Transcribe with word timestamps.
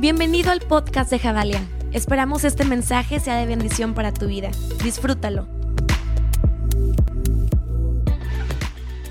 Bienvenido 0.00 0.50
al 0.50 0.60
podcast 0.60 1.10
de 1.10 1.18
Javalia. 1.18 1.60
Esperamos 1.92 2.44
este 2.44 2.64
mensaje 2.64 3.20
sea 3.20 3.36
de 3.36 3.44
bendición 3.44 3.92
para 3.92 4.14
tu 4.14 4.28
vida. 4.28 4.50
Disfrútalo. 4.82 5.46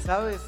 Sabes, 0.01 0.41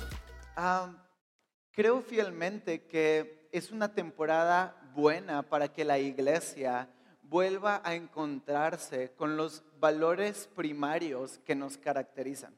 creo 1.70 2.02
fielmente 2.02 2.88
que 2.88 3.48
es 3.52 3.72
una 3.72 3.94
temporada 3.94 4.76
buena 4.96 5.44
para 5.44 5.72
que 5.72 5.86
la 5.86 6.00
iglesia 6.00 6.90
vuelva 7.22 7.80
a 7.84 7.94
encontrarse 7.94 9.12
con 9.12 9.38
los 9.38 9.64
valores 9.80 10.50
primarios 10.56 11.38
que 11.46 11.54
nos 11.54 11.78
caracterizan. 11.78 12.58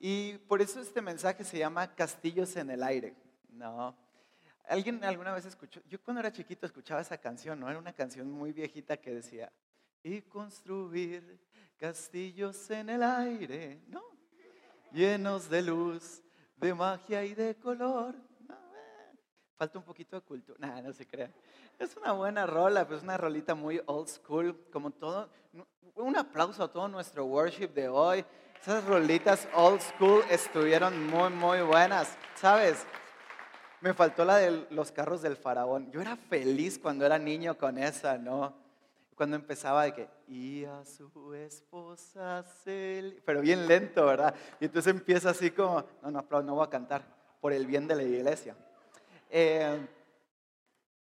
Y 0.00 0.38
por 0.48 0.60
eso 0.60 0.80
este 0.80 1.00
mensaje 1.00 1.44
se 1.44 1.58
llama 1.58 1.94
Castillos 1.94 2.56
en 2.56 2.70
el 2.70 2.82
aire. 2.82 3.14
No. 3.50 4.03
¿Alguien 4.66 5.02
alguna 5.04 5.32
vez 5.32 5.44
escuchó? 5.44 5.80
Yo 5.88 6.00
cuando 6.02 6.20
era 6.20 6.32
chiquito 6.32 6.66
escuchaba 6.66 7.00
esa 7.00 7.18
canción, 7.18 7.60
¿no? 7.60 7.68
Era 7.68 7.78
una 7.78 7.92
canción 7.92 8.30
muy 8.30 8.52
viejita 8.52 8.96
que 8.96 9.14
decía, 9.14 9.52
y 10.02 10.22
construir 10.22 11.38
castillos 11.76 12.70
en 12.70 12.90
el 12.90 13.02
aire, 13.02 13.82
¿no? 13.88 14.02
Llenos 14.92 15.50
de 15.50 15.62
luz, 15.62 16.22
de 16.56 16.72
magia 16.72 17.24
y 17.24 17.34
de 17.34 17.56
color. 17.56 18.14
Falta 19.56 19.78
un 19.78 19.84
poquito 19.84 20.16
de 20.16 20.22
cultura. 20.22 20.58
Nada, 20.58 20.82
no 20.82 20.92
se 20.92 21.06
crea. 21.06 21.30
Es 21.78 21.96
una 21.96 22.12
buena 22.12 22.46
rola, 22.46 22.86
pues 22.86 23.02
una 23.02 23.16
rolita 23.16 23.54
muy 23.54 23.80
old 23.86 24.08
school, 24.08 24.66
como 24.72 24.90
todo. 24.90 25.30
Un 25.94 26.16
aplauso 26.16 26.64
a 26.64 26.70
todo 26.70 26.88
nuestro 26.88 27.24
worship 27.24 27.68
de 27.68 27.88
hoy. 27.88 28.24
Esas 28.60 28.84
rolitas 28.84 29.48
old 29.54 29.80
school 29.80 30.22
estuvieron 30.30 31.06
muy, 31.06 31.30
muy 31.30 31.60
buenas, 31.60 32.16
¿sabes? 32.34 32.86
Me 33.84 33.92
faltó 33.92 34.24
la 34.24 34.38
de 34.38 34.66
los 34.70 34.90
carros 34.90 35.20
del 35.20 35.36
faraón. 35.36 35.90
Yo 35.90 36.00
era 36.00 36.16
feliz 36.16 36.78
cuando 36.78 37.04
era 37.04 37.18
niño 37.18 37.58
con 37.58 37.76
esa, 37.76 38.16
¿no? 38.16 38.54
Cuando 39.14 39.36
empezaba 39.36 39.84
de 39.84 39.92
que, 39.92 40.08
y 40.26 40.64
a 40.64 40.86
su 40.86 41.34
esposa 41.34 42.42
se... 42.64 43.20
Pero 43.26 43.42
bien 43.42 43.68
lento, 43.68 44.06
¿verdad? 44.06 44.34
Y 44.58 44.64
entonces 44.64 44.90
empieza 44.90 45.28
así 45.28 45.50
como, 45.50 45.84
no, 46.00 46.10
no, 46.10 46.42
no 46.42 46.54
voy 46.54 46.66
a 46.66 46.70
cantar, 46.70 47.02
por 47.42 47.52
el 47.52 47.66
bien 47.66 47.86
de 47.86 47.96
la 47.96 48.02
iglesia. 48.04 48.56
Eh, 49.28 49.86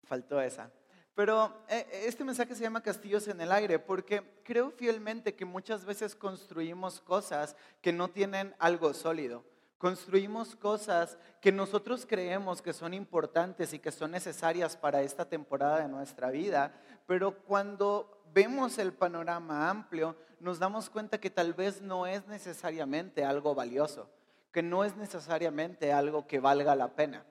faltó 0.05 0.41
esa. 0.41 0.71
Pero 1.13 1.55
eh, 1.69 2.05
este 2.07 2.23
mensaje 2.23 2.55
se 2.55 2.63
llama 2.63 2.81
Castillos 2.81 3.27
en 3.27 3.39
el 3.39 3.51
aire 3.51 3.77
porque 3.77 4.23
creo 4.43 4.71
fielmente 4.71 5.35
que 5.35 5.45
muchas 5.45 5.85
veces 5.85 6.15
construimos 6.15 6.99
cosas 7.01 7.55
que 7.83 7.93
no 7.93 8.07
tienen 8.07 8.55
algo 8.57 8.95
sólido. 8.95 9.43
Construimos 9.83 10.55
cosas 10.55 11.17
que 11.41 11.51
nosotros 11.51 12.05
creemos 12.05 12.61
que 12.61 12.71
son 12.71 12.93
importantes 12.93 13.73
y 13.73 13.79
que 13.79 13.91
son 13.91 14.11
necesarias 14.11 14.77
para 14.77 15.01
esta 15.01 15.25
temporada 15.25 15.81
de 15.81 15.89
nuestra 15.89 16.31
vida, 16.31 16.71
pero 17.05 17.43
cuando 17.43 18.23
vemos 18.33 18.77
el 18.77 18.93
panorama 18.93 19.69
amplio, 19.69 20.15
nos 20.39 20.57
damos 20.57 20.89
cuenta 20.89 21.19
que 21.19 21.29
tal 21.29 21.53
vez 21.53 21.81
no 21.81 22.07
es 22.07 22.25
necesariamente 22.27 23.25
algo 23.25 23.55
valioso, 23.55 24.07
que 24.53 24.63
no 24.63 24.85
es 24.85 24.95
necesariamente 24.95 25.91
algo 25.91 26.27
que 26.27 26.39
valga 26.39 26.77
la 26.77 26.95
pena. 26.95 27.25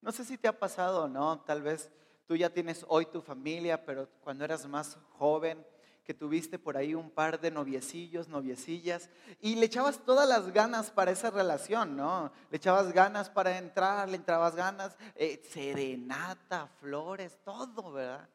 No 0.00 0.12
sé 0.12 0.24
si 0.24 0.38
te 0.38 0.46
ha 0.46 0.60
pasado 0.60 1.06
o 1.06 1.08
no, 1.08 1.40
tal 1.40 1.60
vez 1.60 1.90
tú 2.28 2.36
ya 2.36 2.50
tienes 2.50 2.86
hoy 2.86 3.06
tu 3.06 3.20
familia, 3.20 3.84
pero 3.84 4.08
cuando 4.22 4.44
eras 4.44 4.64
más 4.68 4.96
joven, 5.18 5.66
que 6.06 6.14
tuviste 6.14 6.56
por 6.56 6.76
ahí 6.76 6.94
un 6.94 7.10
par 7.10 7.40
de 7.40 7.50
noviecillos, 7.50 8.28
noviecillas, 8.28 9.10
y 9.40 9.56
le 9.56 9.66
echabas 9.66 9.98
todas 10.04 10.28
las 10.28 10.52
ganas 10.52 10.92
para 10.92 11.10
esa 11.10 11.30
relación, 11.30 11.96
¿no? 11.96 12.30
Le 12.48 12.58
echabas 12.58 12.92
ganas 12.92 13.28
para 13.28 13.58
entrar, 13.58 14.08
le 14.08 14.18
echabas 14.18 14.54
ganas, 14.54 14.96
eh, 15.16 15.42
serenata, 15.50 16.68
flores, 16.78 17.36
todo, 17.44 17.90
¿verdad? 17.90 18.28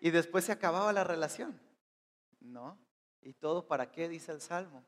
Y 0.00 0.10
después 0.10 0.44
se 0.46 0.52
acababa 0.52 0.92
la 0.92 1.04
relación, 1.04 1.60
¿no? 2.40 2.76
¿Y 3.22 3.34
todo 3.34 3.68
para 3.68 3.92
qué? 3.92 4.08
Dice 4.08 4.32
el 4.32 4.40
Salmo. 4.40 4.84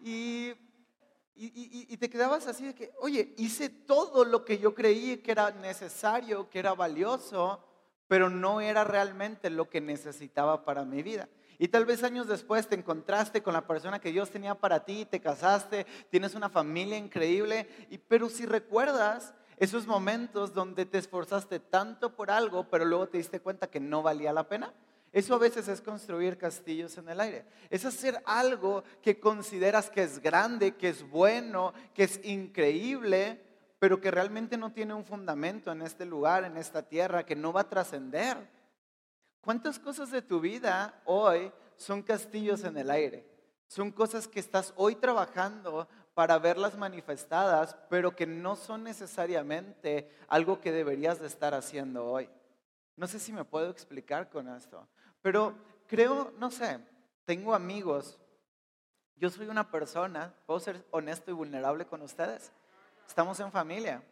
Y, 0.00 0.48
y, 1.36 1.86
y, 1.88 1.96
te 1.96 2.10
quedabas 2.10 2.46
así 2.48 2.64
de 2.66 2.74
que, 2.74 2.92
oye, 2.98 3.34
hice 3.38 3.68
todo 3.68 4.24
lo 4.24 4.44
que 4.44 4.58
yo 4.58 4.74
creí 4.74 5.18
que 5.18 5.30
era 5.30 5.50
necesario, 5.52 6.50
que 6.50 6.58
era 6.58 6.74
valioso, 6.74 7.62
pero 8.08 8.30
no 8.30 8.60
era 8.60 8.84
realmente 8.84 9.50
lo 9.50 9.68
que 9.68 9.80
necesitaba 9.80 10.64
para 10.64 10.84
mi 10.84 11.02
vida. 11.02 11.28
Y 11.58 11.68
tal 11.68 11.86
vez 11.86 12.02
años 12.02 12.26
después 12.26 12.66
te 12.66 12.74
encontraste 12.74 13.42
con 13.42 13.54
la 13.54 13.66
persona 13.66 14.00
que 14.00 14.12
Dios 14.12 14.30
tenía 14.30 14.54
para 14.54 14.84
ti, 14.84 15.04
te 15.04 15.20
casaste, 15.20 15.86
tienes 16.10 16.34
una 16.34 16.48
familia 16.48 16.98
increíble, 16.98 17.68
y, 17.90 17.98
pero 17.98 18.28
si 18.28 18.44
recuerdas 18.44 19.34
esos 19.56 19.86
momentos 19.86 20.52
donde 20.52 20.84
te 20.84 20.98
esforzaste 20.98 21.60
tanto 21.60 22.14
por 22.14 22.30
algo, 22.30 22.68
pero 22.68 22.84
luego 22.84 23.08
te 23.08 23.18
diste 23.18 23.40
cuenta 23.40 23.68
que 23.68 23.80
no 23.80 24.02
valía 24.02 24.32
la 24.32 24.48
pena, 24.48 24.74
eso 25.12 25.36
a 25.36 25.38
veces 25.38 25.68
es 25.68 25.80
construir 25.80 26.36
castillos 26.36 26.98
en 26.98 27.08
el 27.08 27.20
aire. 27.20 27.44
Es 27.70 27.84
hacer 27.84 28.20
algo 28.26 28.82
que 29.00 29.20
consideras 29.20 29.88
que 29.88 30.02
es 30.02 30.20
grande, 30.20 30.74
que 30.74 30.88
es 30.88 31.08
bueno, 31.08 31.72
que 31.94 32.02
es 32.02 32.18
increíble, 32.24 33.40
pero 33.84 34.00
que 34.00 34.10
realmente 34.10 34.56
no 34.56 34.72
tiene 34.72 34.94
un 34.94 35.04
fundamento 35.04 35.70
en 35.70 35.82
este 35.82 36.06
lugar, 36.06 36.44
en 36.44 36.56
esta 36.56 36.80
tierra, 36.80 37.26
que 37.26 37.36
no 37.36 37.52
va 37.52 37.60
a 37.60 37.68
trascender. 37.68 38.48
¿Cuántas 39.42 39.78
cosas 39.78 40.10
de 40.10 40.22
tu 40.22 40.40
vida 40.40 41.02
hoy 41.04 41.52
son 41.76 42.02
castillos 42.02 42.64
en 42.64 42.78
el 42.78 42.90
aire? 42.90 43.28
Son 43.66 43.92
cosas 43.92 44.26
que 44.26 44.40
estás 44.40 44.72
hoy 44.76 44.94
trabajando 44.94 45.86
para 46.14 46.38
verlas 46.38 46.78
manifestadas, 46.78 47.76
pero 47.90 48.16
que 48.16 48.26
no 48.26 48.56
son 48.56 48.84
necesariamente 48.84 50.10
algo 50.28 50.62
que 50.62 50.72
deberías 50.72 51.20
de 51.20 51.26
estar 51.26 51.52
haciendo 51.52 52.06
hoy. 52.06 52.30
No 52.96 53.06
sé 53.06 53.18
si 53.18 53.34
me 53.34 53.44
puedo 53.44 53.68
explicar 53.68 54.30
con 54.30 54.48
esto, 54.48 54.88
pero 55.20 55.58
creo, 55.86 56.32
no 56.38 56.50
sé, 56.50 56.80
tengo 57.26 57.54
amigos. 57.54 58.18
Yo 59.16 59.28
soy 59.28 59.48
una 59.48 59.70
persona, 59.70 60.32
puedo 60.46 60.58
ser 60.58 60.82
honesto 60.90 61.30
y 61.30 61.34
vulnerable 61.34 61.84
con 61.84 62.00
ustedes. 62.00 62.50
Estamos 63.06 63.38
en 63.40 63.52
familia. 63.52 64.02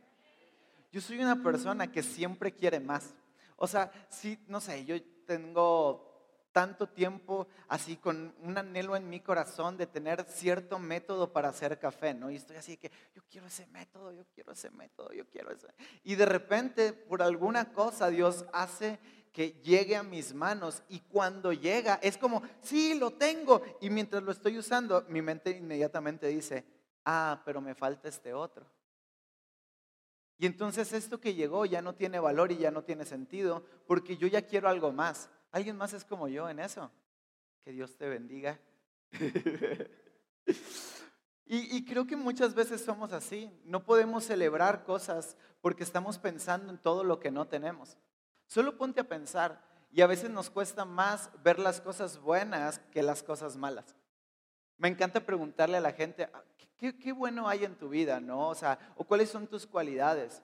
Yo 0.93 1.01
soy 1.01 1.19
una 1.19 1.43
persona 1.43 1.91
que 1.91 2.03
siempre 2.03 2.53
quiere 2.53 2.79
más. 2.81 3.15
O 3.57 3.67
sea, 3.67 3.91
sí, 4.09 4.39
no 4.49 4.61
sé, 4.61 4.85
yo 4.85 4.97
tengo 5.27 6.13
tanto 6.53 6.87
tiempo 6.87 7.49
así 7.69 7.97
con 7.97 8.35
un 8.43 8.59
anhelo 8.59 8.95
en 8.95 9.09
mi 9.09 9.21
corazón 9.21 9.77
de 9.77 9.87
tener 9.87 10.25
cierto 10.25 10.79
método 10.79 11.33
para 11.33 11.49
hacer 11.49 11.79
café, 11.79 12.13
¿no? 12.13 12.31
Y 12.31 12.37
estoy 12.37 12.57
así 12.57 12.77
que 12.77 12.93
yo 13.15 13.23
quiero 13.31 13.47
ese 13.47 13.67
método, 13.69 14.13
yo 14.13 14.25
quiero 14.35 14.53
ese 14.53 14.71
método, 14.71 15.13
yo 15.13 15.27
quiero 15.27 15.51
ese. 15.51 15.69
Y 16.05 16.15
de 16.15 16.27
repente, 16.27 16.93
por 16.93 17.23
alguna 17.23 17.73
cosa, 17.73 18.11
Dios 18.11 18.45
hace 18.53 18.99
que 19.33 19.53
llegue 19.63 19.97
a 19.97 20.03
mis 20.03 20.35
manos 20.35 20.83
y 20.91 21.01
cuando 21.01 21.55
llega 21.55 21.99
es 22.03 22.19
como, 22.19 22.43
sí, 22.61 22.95
lo 22.95 23.13
tengo. 23.13 23.63
Y 23.81 23.89
mientras 23.89 24.23
lo 24.23 24.31
estoy 24.31 24.59
usando, 24.59 25.07
mi 25.09 25.23
mente 25.23 25.51
inmediatamente 25.51 26.27
dice, 26.27 26.67
ah, 27.07 27.41
pero 27.45 27.63
me 27.63 27.75
falta 27.75 28.09
este 28.09 28.35
otro. 28.35 28.67
Y 30.39 30.47
entonces 30.47 30.93
esto 30.93 31.21
que 31.21 31.35
llegó 31.35 31.67
ya 31.67 31.83
no 31.83 31.95
tiene 31.95 32.19
valor 32.19 32.53
y 32.53 32.59
ya 32.59 32.71
no 32.71 32.83
tiene 32.83 33.05
sentido 33.05 33.65
porque 33.87 34.17
yo 34.17 34.27
ya 34.27 34.43
quiero 34.43 34.69
algo 34.69 34.93
más. 34.93 35.31
¿Alguien 35.53 35.77
más 35.77 35.93
es 35.93 36.05
como 36.05 36.29
yo 36.29 36.49
en 36.49 36.59
eso? 36.59 36.91
Que 37.65 37.73
Dios 37.73 37.97
te 37.97 38.09
bendiga. 38.09 38.59
y, 41.47 41.85
creo 41.85 42.07
que 42.07 42.17
muchas 42.17 42.55
veces 42.55 42.83
somos 42.83 43.13
así. 43.13 43.51
No 43.65 43.85
podemos 43.85 44.25
celebrar 44.25 44.85
cosas 44.85 45.37
porque 45.61 45.85
estamos 45.85 46.19
pensando 46.19 46.73
en 46.73 46.79
todo 46.79 47.05
lo 47.05 47.21
que 47.21 47.31
no 47.31 47.47
tenemos. 47.47 47.99
Solo 48.47 48.77
ponte 48.77 49.01
a 49.01 49.09
pensar. 49.09 49.63
Y 49.93 50.01
a 50.01 50.07
veces 50.07 50.31
nos 50.31 50.49
cuesta 50.49 50.87
más 50.87 51.31
ver 51.43 51.59
las 51.59 51.83
cosas 51.83 52.19
buenas 52.19 52.79
que 52.91 53.03
las 53.03 53.23
cosas 53.23 53.57
malas. 53.57 53.95
Me 54.83 54.89
encanta 54.89 55.25
preguntarle 55.25 55.77
a 55.77 55.81
la 55.81 55.93
gente, 55.93 56.29
ah, 56.35 56.43
¿qué, 56.77 57.13
bueno 57.13 57.49
hay 57.49 57.65
en 57.65 57.77
tu 57.77 57.89
vida, 57.89 58.19
no? 58.19 58.49
O 58.49 58.55
sea, 58.57 58.77
o 58.97 59.05
cuáles 59.05 59.31
son 59.31 59.47
tus 59.47 59.65
cualidades. 59.65 60.43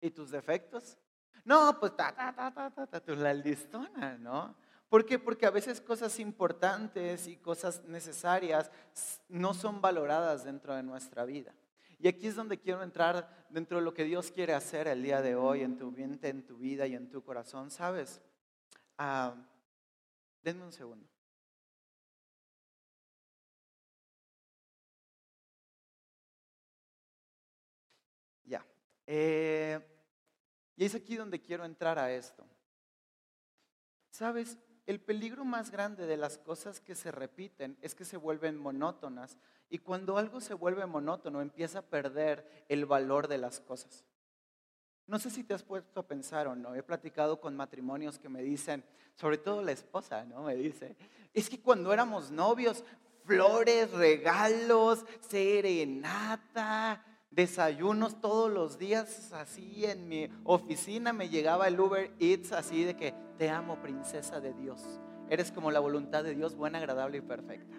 ¿Y 0.00 0.10
tus 0.10 0.30
defectos? 0.30 0.96
No, 1.44 1.78
pues 1.78 1.94
ta, 1.94 2.14
ta, 2.14 2.34
ta, 2.34 2.50
ta, 2.50 2.70
ta, 2.70 2.86
ta, 2.86 3.14
la 3.14 3.34
listona, 3.34 4.16
¿no? 4.16 4.56
¿Por 4.88 5.04
qué? 5.04 5.18
Porque 5.18 5.44
a 5.44 5.50
veces 5.50 5.82
cosas 5.82 6.18
importantes 6.18 7.26
y 7.26 7.36
cosas 7.36 7.84
necesarias 7.84 8.70
no 9.28 9.52
son 9.52 9.82
valoradas 9.82 10.44
dentro 10.44 10.74
de 10.74 10.82
nuestra 10.82 11.26
vida. 11.26 11.52
Y 11.98 12.08
aquí 12.08 12.26
es 12.26 12.36
donde 12.36 12.58
quiero 12.58 12.82
entrar 12.82 13.46
dentro 13.50 13.80
de 13.80 13.84
lo 13.84 13.92
que 13.92 14.04
Dios 14.04 14.30
quiere 14.30 14.54
hacer 14.54 14.88
el 14.88 15.02
día 15.02 15.20
de 15.20 15.36
hoy 15.36 15.60
en 15.60 15.76
tu 15.76 15.90
mente, 15.90 16.30
en 16.30 16.46
tu 16.46 16.56
vida 16.56 16.86
y 16.86 16.94
en 16.94 17.10
tu 17.10 17.22
corazón, 17.22 17.70
¿sabes? 17.70 18.22
Ah, 18.96 19.34
Denme 20.44 20.62
un 20.62 20.72
segundo. 20.72 21.08
Ya. 28.44 28.64
Eh, 29.06 29.80
y 30.76 30.84
es 30.84 30.94
aquí 30.94 31.16
donde 31.16 31.40
quiero 31.40 31.64
entrar 31.64 31.98
a 31.98 32.12
esto. 32.12 32.46
Sabes, 34.10 34.58
el 34.84 35.00
peligro 35.00 35.46
más 35.46 35.70
grande 35.70 36.04
de 36.04 36.18
las 36.18 36.36
cosas 36.36 36.78
que 36.78 36.94
se 36.94 37.10
repiten 37.10 37.78
es 37.80 37.94
que 37.94 38.04
se 38.04 38.18
vuelven 38.18 38.58
monótonas 38.58 39.38
y 39.70 39.78
cuando 39.78 40.18
algo 40.18 40.42
se 40.42 40.52
vuelve 40.52 40.84
monótono 40.84 41.40
empieza 41.40 41.78
a 41.78 41.88
perder 41.88 42.66
el 42.68 42.84
valor 42.84 43.28
de 43.28 43.38
las 43.38 43.60
cosas. 43.60 44.04
No 45.06 45.18
sé 45.18 45.30
si 45.30 45.44
te 45.44 45.52
has 45.54 45.62
puesto 45.62 46.00
a 46.00 46.06
pensar 46.06 46.46
o 46.46 46.56
no, 46.56 46.74
he 46.74 46.82
platicado 46.82 47.40
con 47.40 47.54
matrimonios 47.54 48.18
que 48.18 48.28
me 48.28 48.42
dicen, 48.42 48.82
sobre 49.16 49.36
todo 49.36 49.62
la 49.62 49.72
esposa, 49.72 50.24
¿no? 50.24 50.44
Me 50.44 50.56
dice, 50.56 50.96
es 51.34 51.50
que 51.50 51.60
cuando 51.60 51.92
éramos 51.92 52.30
novios, 52.30 52.84
flores, 53.24 53.90
regalos, 53.92 55.04
serenata, 55.20 57.04
desayunos 57.30 58.20
todos 58.20 58.50
los 58.50 58.78
días, 58.78 59.32
así 59.32 59.84
en 59.84 60.08
mi 60.08 60.28
oficina 60.44 61.12
me 61.12 61.28
llegaba 61.28 61.68
el 61.68 61.78
Uber 61.78 62.10
Eats 62.18 62.52
así 62.52 62.84
de 62.84 62.96
que 62.96 63.14
te 63.36 63.50
amo, 63.50 63.80
princesa 63.82 64.40
de 64.40 64.54
Dios. 64.54 64.80
Eres 65.28 65.50
como 65.50 65.70
la 65.70 65.80
voluntad 65.80 66.22
de 66.24 66.34
Dios, 66.34 66.54
buena, 66.54 66.78
agradable 66.78 67.18
y 67.18 67.22
perfecta. 67.22 67.76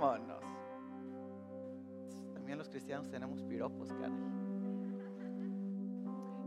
Vámonos. 0.00 0.42
También 2.34 2.58
los 2.58 2.68
cristianos 2.68 3.10
tenemos 3.10 3.42
piropos, 3.42 3.88
caray. 3.92 4.37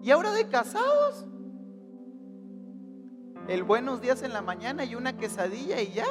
Y 0.03 0.09
ahora 0.09 0.31
de 0.31 0.47
casados, 0.47 1.27
el 3.47 3.63
buenos 3.63 4.01
días 4.01 4.23
en 4.23 4.33
la 4.33 4.41
mañana 4.41 4.83
y 4.83 4.95
una 4.95 5.15
quesadilla 5.15 5.79
y 5.79 5.93
ya. 5.93 6.07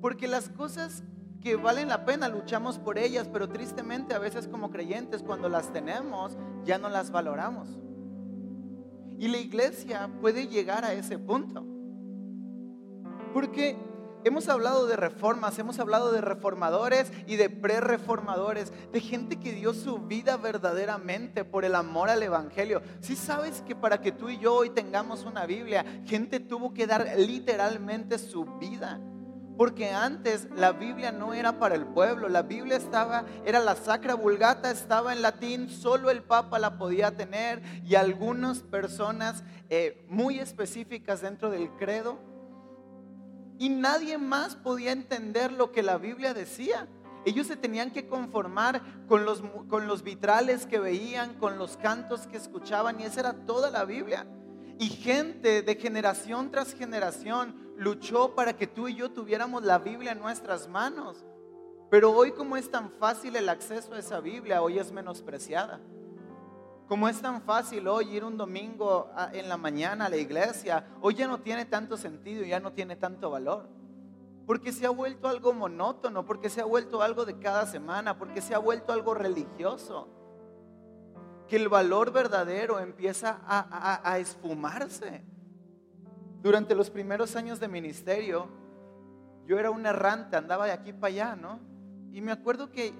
Porque 0.00 0.28
las 0.28 0.48
cosas 0.48 1.02
que 1.40 1.56
valen 1.56 1.88
la 1.88 2.04
pena, 2.04 2.28
luchamos 2.28 2.78
por 2.78 2.98
ellas, 2.98 3.28
pero 3.32 3.48
tristemente 3.48 4.14
a 4.14 4.18
veces 4.18 4.46
como 4.46 4.70
creyentes 4.70 5.22
cuando 5.22 5.48
las 5.48 5.72
tenemos 5.72 6.36
ya 6.64 6.78
no 6.78 6.88
las 6.88 7.10
valoramos. 7.10 7.68
Y 9.18 9.28
la 9.28 9.38
iglesia 9.38 10.08
puede 10.20 10.46
llegar 10.46 10.84
a 10.84 10.92
ese 10.92 11.18
punto. 11.18 11.66
Porque 13.32 13.76
hemos 14.24 14.48
hablado 14.48 14.86
de 14.86 14.96
reformas, 14.96 15.58
hemos 15.58 15.78
hablado 15.78 16.10
de 16.10 16.20
reformadores 16.20 17.12
y 17.26 17.36
de 17.36 17.50
pre-reformadores, 17.50 18.72
de 18.92 19.00
gente 19.00 19.38
que 19.38 19.52
dio 19.52 19.74
su 19.74 19.98
vida 19.98 20.36
verdaderamente 20.36 21.44
por 21.44 21.64
el 21.64 21.74
amor 21.74 22.10
al 22.10 22.22
Evangelio. 22.22 22.82
Si 23.00 23.16
sabes 23.16 23.62
que 23.62 23.76
para 23.76 24.00
que 24.00 24.12
tú 24.12 24.30
y 24.30 24.38
yo 24.38 24.54
hoy 24.54 24.70
tengamos 24.70 25.24
una 25.24 25.46
Biblia, 25.46 25.84
gente 26.06 26.40
tuvo 26.40 26.74
que 26.74 26.86
dar 26.86 27.06
literalmente 27.18 28.18
su 28.18 28.44
vida. 28.58 29.00
Porque 29.56 29.90
antes 29.90 30.48
la 30.56 30.72
Biblia 30.72 31.12
no 31.12 31.32
era 31.32 31.60
para 31.60 31.76
el 31.76 31.86
pueblo, 31.86 32.28
la 32.28 32.42
Biblia 32.42 32.76
estaba, 32.76 33.24
era 33.44 33.60
la 33.60 33.76
Sacra 33.76 34.14
Vulgata, 34.14 34.70
estaba 34.70 35.12
en 35.12 35.22
latín, 35.22 35.68
solo 35.68 36.10
el 36.10 36.22
Papa 36.22 36.58
la 36.58 36.76
podía 36.76 37.16
tener 37.16 37.62
y 37.84 37.94
algunas 37.94 38.62
personas 38.62 39.44
eh, 39.70 40.04
muy 40.08 40.40
específicas 40.40 41.20
dentro 41.20 41.50
del 41.50 41.70
credo. 41.70 42.33
Y 43.58 43.68
nadie 43.68 44.18
más 44.18 44.56
podía 44.56 44.92
entender 44.92 45.52
lo 45.52 45.72
que 45.72 45.82
la 45.82 45.98
Biblia 45.98 46.34
decía. 46.34 46.88
Ellos 47.24 47.46
se 47.46 47.56
tenían 47.56 47.90
que 47.90 48.06
conformar 48.06 48.82
con 49.08 49.24
los, 49.24 49.42
con 49.68 49.86
los 49.86 50.02
vitrales 50.02 50.66
que 50.66 50.78
veían, 50.78 51.34
con 51.34 51.58
los 51.58 51.76
cantos 51.76 52.26
que 52.26 52.36
escuchaban 52.36 53.00
y 53.00 53.04
esa 53.04 53.20
era 53.20 53.32
toda 53.46 53.70
la 53.70 53.84
Biblia. 53.84 54.26
Y 54.78 54.88
gente 54.88 55.62
de 55.62 55.74
generación 55.76 56.50
tras 56.50 56.74
generación 56.74 57.54
luchó 57.76 58.34
para 58.34 58.56
que 58.56 58.66
tú 58.66 58.88
y 58.88 58.94
yo 58.94 59.10
tuviéramos 59.10 59.62
la 59.62 59.78
Biblia 59.78 60.12
en 60.12 60.20
nuestras 60.20 60.68
manos. 60.68 61.24
Pero 61.90 62.10
hoy 62.12 62.32
como 62.32 62.56
es 62.56 62.70
tan 62.70 62.90
fácil 62.90 63.36
el 63.36 63.48
acceso 63.48 63.94
a 63.94 63.98
esa 63.98 64.20
Biblia, 64.20 64.62
hoy 64.62 64.78
es 64.78 64.90
menospreciada. 64.92 65.80
Como 66.88 67.08
es 67.08 67.20
tan 67.20 67.40
fácil 67.42 67.88
hoy 67.88 68.14
ir 68.14 68.24
un 68.24 68.36
domingo 68.36 69.10
en 69.32 69.48
la 69.48 69.56
mañana 69.56 70.06
a 70.06 70.08
la 70.08 70.18
iglesia, 70.18 70.86
hoy 71.00 71.14
ya 71.14 71.26
no 71.26 71.40
tiene 71.40 71.64
tanto 71.64 71.96
sentido, 71.96 72.44
ya 72.44 72.60
no 72.60 72.72
tiene 72.72 72.96
tanto 72.96 73.30
valor. 73.30 73.68
Porque 74.46 74.70
se 74.72 74.84
ha 74.84 74.90
vuelto 74.90 75.28
algo 75.28 75.54
monótono, 75.54 76.26
porque 76.26 76.50
se 76.50 76.60
ha 76.60 76.64
vuelto 76.64 77.00
algo 77.00 77.24
de 77.24 77.38
cada 77.38 77.66
semana, 77.66 78.18
porque 78.18 78.42
se 78.42 78.54
ha 78.54 78.58
vuelto 78.58 78.92
algo 78.92 79.14
religioso. 79.14 80.08
Que 81.48 81.56
el 81.56 81.70
valor 81.70 82.12
verdadero 82.12 82.78
empieza 82.78 83.40
a, 83.46 84.00
a 84.10 84.18
esfumarse. 84.18 85.24
Durante 86.42 86.74
los 86.74 86.90
primeros 86.90 87.34
años 87.36 87.60
de 87.60 87.68
ministerio, 87.68 88.48
yo 89.46 89.58
era 89.58 89.70
un 89.70 89.86
errante, 89.86 90.36
andaba 90.36 90.66
de 90.66 90.72
aquí 90.72 90.92
para 90.92 91.06
allá, 91.12 91.36
¿no? 91.36 91.60
Y 92.12 92.20
me 92.20 92.32
acuerdo 92.32 92.70
que, 92.70 92.92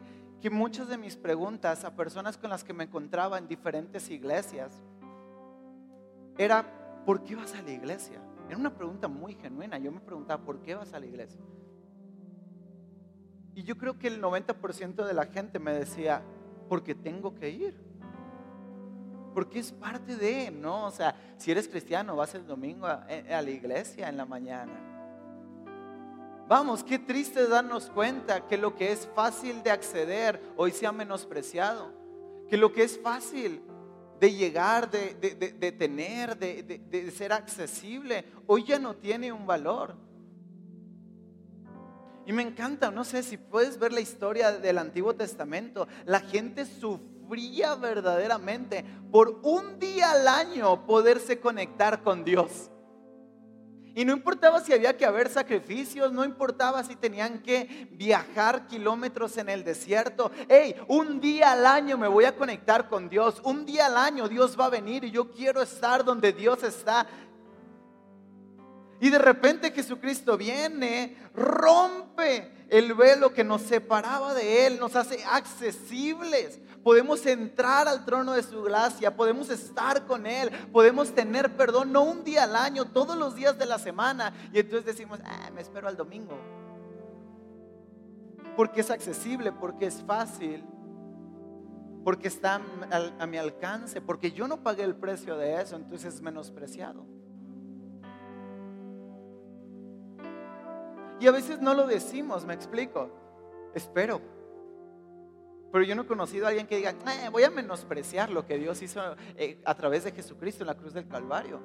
que 0.45 0.51
muchas 0.51 0.89
de 0.89 0.99
mis 0.99 1.17
preguntas 1.17 1.85
a 1.85 1.97
personas 1.97 2.37
con 2.37 2.51
las 2.51 2.63
que 2.63 2.75
me 2.75 2.85
encontraba 2.85 3.39
en 3.39 3.49
diferentes 3.49 4.11
iglesias 4.11 4.73
era, 6.37 7.03
¿por 7.07 7.25
qué 7.25 7.35
vas 7.35 7.55
a 7.55 7.63
la 7.63 7.71
iglesia? 7.71 8.21
Era 8.47 8.59
una 8.59 8.75
pregunta 8.75 9.09
muy 9.09 9.37
genuina. 9.37 9.79
Yo 9.79 9.91
me 9.91 10.01
preguntaba, 10.01 10.45
¿por 10.45 10.61
qué 10.61 10.75
vas 10.75 10.93
a 10.93 11.01
la 11.01 11.07
iglesia? 11.07 11.41
Y 13.55 13.63
yo 13.63 13.79
creo 13.79 13.99
que 13.99 14.09
el 14.09 14.21
90% 14.21 15.07
de 15.07 15.15
la 15.15 15.25
gente 15.25 15.59
me 15.59 15.73
decía, 15.73 16.21
porque 16.69 16.95
tengo 16.95 17.35
que 17.35 17.49
ir 17.49 17.83
porque 19.33 19.61
es 19.61 19.73
parte 19.73 20.15
de, 20.15 20.51
¿no? 20.51 20.85
O 20.85 20.91
sea, 20.91 21.17
si 21.39 21.53
eres 21.53 21.69
cristiano, 21.69 22.17
vas 22.17 22.35
el 22.35 22.47
domingo 22.47 22.87
a, 22.87 23.07
a, 23.31 23.41
la 23.43 23.51
iglesia 23.51 24.11
en 24.11 24.19
la 24.19 24.27
mañana. 24.27 24.94
Vamos, 26.47 26.85
qué 26.85 26.99
triste 26.99 27.49
darnos 27.49 27.91
cuenta 27.91 28.47
que 28.47 28.59
lo 28.59 28.77
que 28.77 28.93
es 28.93 29.09
fácil 29.15 29.63
de 29.63 29.71
acceder 29.71 30.41
hoy 30.57 30.73
se 30.73 30.87
ha 30.87 30.93
menospreciado. 30.93 31.93
Que 32.49 32.59
lo 32.59 32.73
que 32.73 32.83
es 32.83 33.01
fácil 33.01 33.63
de 34.21 34.33
llegar, 34.33 34.91
de, 34.91 35.15
de, 35.15 35.35
de, 35.35 35.53
de 35.53 35.73
tener, 35.73 36.39
de 36.39 37.11
ser 37.11 37.33
accesible, 37.33 38.25
hoy 38.47 38.65
ya 38.65 38.79
no 38.79 38.95
tiene 38.97 39.33
un 39.33 39.47
valor. 39.47 39.97
Y 42.27 42.33
me 42.33 42.43
encanta, 42.43 42.91
no 42.91 43.05
sé 43.05 43.23
si 43.23 43.37
puedes 43.37 43.79
ver 43.79 43.93
la 43.93 44.01
historia 44.01 44.53
del 44.53 44.79
Antiguo 44.79 45.15
Testamento. 45.15 45.89
La 46.07 46.21
gente 46.21 46.65
sufría 46.65 47.75
verdaderamente 47.75 48.85
por 49.11 49.41
un 49.43 49.79
día 49.79 50.13
al 50.13 50.29
año 50.29 50.87
poderse 50.87 51.41
conectar 51.41 52.03
con 52.03 52.25
Dios. 52.25 52.71
Y 53.97 54.05
no 54.05 54.13
importaba 54.13 54.61
si 54.61 54.73
había 54.73 54.97
que 54.97 55.07
haber 55.07 55.29
sacrificios, 55.29 56.13
no 56.13 56.25
importaba 56.25 56.83
si 56.83 56.97
tenían 56.97 57.41
que 57.43 57.89
viajar 57.93 58.67
kilómetros 58.67 59.37
en 59.37 59.49
el 59.49 59.63
desierto. 59.63 60.33
Hey, 60.49 60.75
un 60.89 61.21
día 61.21 61.53
al 61.53 61.65
año 61.65 61.97
me 61.97 62.09
voy 62.09 62.25
a 62.25 62.35
conectar 62.35 62.89
con 62.89 63.09
Dios. 63.09 63.41
Un 63.45 63.65
día 63.65 63.87
al 63.87 63.97
año 63.97 64.29
Dios 64.29 64.59
va 64.59 64.67
a 64.67 64.71
venir 64.71 65.05
y 65.05 65.13
yo 65.13 65.31
quiero 65.31 65.63
estar 65.63 66.05
donde 66.05 66.33
Dios 66.33 66.65
está. 66.65 67.07
Y 69.01 69.11
de 69.11 69.19
repente 69.19 69.71
Jesucristo 69.71 70.37
viene, 70.37 71.17
rompe 71.33 72.67
el 72.71 72.95
velo 72.95 73.33
que 73.33 73.45
nos 73.45 73.63
separaba 73.63 74.35
de 74.35 74.67
Él, 74.67 74.81
nos 74.81 74.97
hace 74.97 75.23
accesibles 75.25 76.59
podemos 76.85 77.25
entrar 77.25 77.89
al 77.89 78.05
trono 78.05 78.35
de 78.35 78.43
su 78.43 78.63
gracia, 78.63 79.17
podemos 79.17 79.49
estar 79.49 80.05
con 80.07 80.27
Él, 80.27 80.51
podemos 80.71 81.13
tener 81.13 81.57
perdón, 81.57 81.91
no 81.91 82.03
un 82.03 82.23
día 82.23 82.45
al 82.45 82.55
año, 82.55 82.85
todos 82.85 83.17
los 83.17 83.35
días 83.35 83.59
de 83.59 83.65
la 83.65 83.79
semana. 83.79 84.33
Y 84.53 84.61
entonces 84.61 84.85
decimos, 84.85 85.19
ah, 85.25 85.51
me 85.53 85.63
espero 85.63 85.89
al 85.89 85.97
domingo. 85.97 86.39
Porque 88.55 88.83
es 88.83 88.91
accesible, 88.91 89.51
porque 89.51 89.87
es 89.87 90.03
fácil, 90.07 90.63
porque 92.05 92.29
está 92.29 92.61
a 93.19 93.27
mi 93.27 93.39
alcance, 93.39 94.03
porque 94.03 94.31
yo 94.31 94.47
no 94.47 94.63
pagué 94.63 94.85
el 94.85 94.95
precio 94.95 95.37
de 95.39 95.63
eso, 95.63 95.77
entonces 95.77 96.15
es 96.15 96.21
menospreciado. 96.21 97.07
Y 101.19 101.27
a 101.27 101.31
veces 101.33 101.63
no 101.63 101.73
lo 101.73 101.87
decimos, 101.87 102.45
me 102.45 102.53
explico. 102.53 103.09
Espero, 103.73 104.21
pero 105.75 105.85
yo 105.85 105.97
no 105.97 106.03
he 106.03 106.07
conocido 106.07 106.47
a 106.47 106.51
alguien 106.51 106.69
que 106.69 106.77
diga, 106.77 106.93
eh, 106.93 107.29
voy 107.33 107.43
a 107.43 107.51
menospreciar 107.51 108.31
lo 108.31 108.47
que 108.47 108.59
Dios 108.59 108.81
hizo 108.81 109.01
eh, 109.37 109.61
a 109.65 109.75
través 109.75 110.05
de 110.05 110.13
Jesucristo 110.13 110.63
en 110.63 110.69
la 110.69 110.77
cruz 110.77 110.95
del 110.95 111.09
Calvario. 111.09 111.61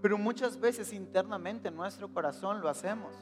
Pero 0.00 0.16
muchas 0.16 0.58
veces 0.58 0.90
internamente 0.94 1.68
en 1.68 1.76
nuestro 1.76 2.10
corazón 2.10 2.62
lo 2.62 2.70
hacemos. 2.70 3.14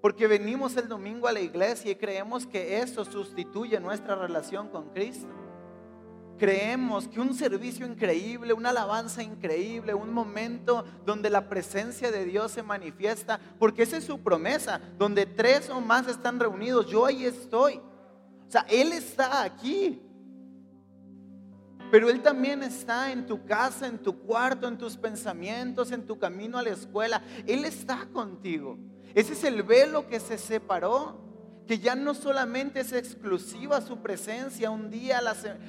Porque 0.00 0.28
venimos 0.28 0.76
el 0.76 0.86
domingo 0.86 1.26
a 1.26 1.32
la 1.32 1.40
iglesia 1.40 1.90
y 1.90 1.96
creemos 1.96 2.46
que 2.46 2.78
eso 2.78 3.04
sustituye 3.04 3.80
nuestra 3.80 4.14
relación 4.14 4.68
con 4.68 4.90
Cristo. 4.90 5.34
Creemos 6.38 7.08
que 7.08 7.18
un 7.18 7.34
servicio 7.34 7.84
increíble, 7.84 8.52
una 8.52 8.70
alabanza 8.70 9.20
increíble, 9.20 9.94
un 9.94 10.12
momento 10.12 10.84
donde 11.04 11.28
la 11.28 11.48
presencia 11.48 12.12
de 12.12 12.24
Dios 12.24 12.52
se 12.52 12.62
manifiesta, 12.62 13.40
porque 13.58 13.82
esa 13.82 13.96
es 13.96 14.04
su 14.04 14.20
promesa, 14.20 14.80
donde 14.96 15.26
tres 15.26 15.68
o 15.70 15.80
más 15.80 16.06
están 16.06 16.38
reunidos, 16.38 16.86
yo 16.86 17.04
ahí 17.04 17.24
estoy. 17.24 17.80
O 18.46 18.50
sea, 18.50 18.64
Él 18.68 18.92
está 18.92 19.42
aquí. 19.42 20.02
Pero 21.90 22.10
Él 22.10 22.20
también 22.20 22.62
está 22.62 23.12
en 23.12 23.26
tu 23.26 23.44
casa, 23.44 23.86
en 23.86 23.98
tu 23.98 24.18
cuarto, 24.18 24.66
en 24.66 24.76
tus 24.76 24.96
pensamientos, 24.96 25.92
en 25.92 26.06
tu 26.06 26.18
camino 26.18 26.58
a 26.58 26.62
la 26.62 26.70
escuela. 26.70 27.22
Él 27.46 27.64
está 27.64 28.06
contigo. 28.12 28.76
Ese 29.14 29.34
es 29.34 29.44
el 29.44 29.62
velo 29.62 30.08
que 30.08 30.20
se 30.20 30.36
separó. 30.36 31.24
que 31.66 31.78
ya 31.80 31.96
no 31.96 32.14
solamente 32.14 32.80
es 32.80 32.92
exclusiva 32.92 33.80
su 33.80 33.98
presencia 33.98 34.70
un 34.70 34.88
día 34.88 35.20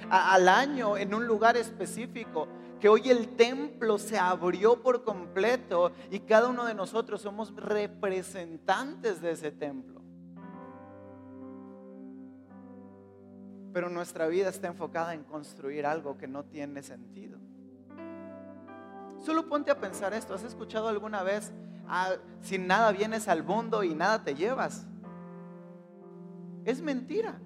al 0.10 0.48
año 0.48 0.96
en 0.96 1.14
un 1.14 1.26
lugar 1.26 1.58
específico, 1.58 2.48
que 2.80 2.88
hoy 2.88 3.10
el 3.10 3.30
templo 3.30 3.98
se 3.98 4.20
abrió 4.20 4.84
por 4.84 5.04
completo 5.04 5.92
y 6.12 6.20
cada 6.20 6.50
uno 6.50 6.66
de 6.66 6.76
nosotros 6.76 7.22
somos 7.22 7.56
representantes 7.56 9.22
de 9.22 9.32
ese 9.32 9.52
templo. 9.52 9.97
Pero 13.78 13.92
nuestra 13.92 14.26
vida 14.26 14.50
está 14.50 14.70
enfocada 14.70 15.14
en 15.14 15.24
construir 15.24 15.86
algo 15.86 16.18
que 16.18 16.28
no 16.28 16.44
tiene 16.46 16.82
sentido. 16.82 17.38
Solo 19.20 19.48
ponte 19.48 19.70
a 19.70 19.80
pensar 19.80 20.16
esto. 20.16 20.34
¿Has 20.34 20.44
escuchado 20.44 20.88
alguna 20.88 21.22
vez, 21.22 21.54
ah, 21.88 22.16
sin 22.42 22.66
nada 22.66 22.92
vienes 22.92 23.28
al 23.28 23.44
mundo 23.44 23.84
y 23.84 23.94
nada 23.94 24.24
te 24.24 24.34
llevas? 24.34 24.88
Es 26.66 26.82
mentira. 26.82 27.40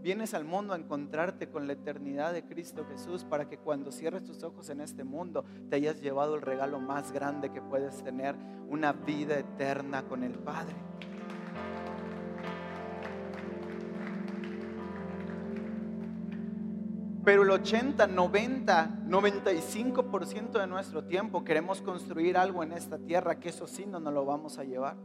Vienes 0.00 0.32
al 0.32 0.46
mundo 0.46 0.72
a 0.72 0.78
encontrarte 0.78 1.50
con 1.50 1.66
la 1.66 1.74
eternidad 1.74 2.32
de 2.32 2.46
Cristo 2.46 2.86
Jesús 2.88 3.22
para 3.24 3.50
que 3.50 3.58
cuando 3.58 3.92
cierres 3.92 4.24
tus 4.24 4.42
ojos 4.44 4.70
en 4.70 4.80
este 4.80 5.04
mundo 5.04 5.44
te 5.68 5.76
hayas 5.76 6.00
llevado 6.00 6.36
el 6.36 6.40
regalo 6.40 6.80
más 6.80 7.12
grande 7.12 7.52
que 7.52 7.60
puedes 7.60 8.02
tener, 8.02 8.34
una 8.70 8.94
vida 8.94 9.38
eterna 9.38 10.04
con 10.04 10.24
el 10.24 10.38
Padre. 10.38 10.74
Pero 17.24 17.42
el 17.42 17.50
80, 17.50 18.06
90, 18.06 18.90
95% 19.06 20.60
de 20.60 20.66
nuestro 20.66 21.04
tiempo 21.04 21.42
queremos 21.42 21.80
construir 21.80 22.36
algo 22.36 22.62
en 22.62 22.72
esta 22.72 22.98
tierra 22.98 23.40
que 23.40 23.48
eso 23.48 23.66
sí 23.66 23.86
no 23.86 23.98
nos 23.98 24.12
lo 24.12 24.26
vamos 24.26 24.58
a 24.58 24.64
llevar. 24.64 24.96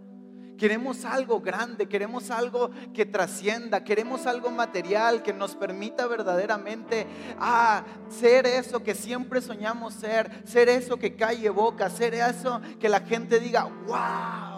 Queremos 0.57 1.05
algo 1.05 1.39
grande, 1.39 1.87
queremos 1.87 2.29
algo 2.29 2.71
que 2.93 3.05
trascienda, 3.05 3.85
queremos 3.85 4.27
algo 4.27 4.51
material 4.51 5.23
que 5.23 5.31
nos 5.31 5.55
permita 5.55 6.05
verdaderamente 6.05 7.07
ah, 7.39 7.85
ser 8.09 8.45
eso 8.45 8.83
que 8.83 8.93
siempre 8.93 9.41
soñamos 9.41 9.93
ser, 9.93 10.29
ser 10.45 10.67
eso 10.67 10.97
que 10.97 11.15
calle 11.15 11.49
boca, 11.49 11.89
ser 11.89 12.13
eso 12.13 12.59
que 12.77 12.89
la 12.89 12.99
gente 12.99 13.39
diga, 13.39 13.63
wow. 13.87 14.48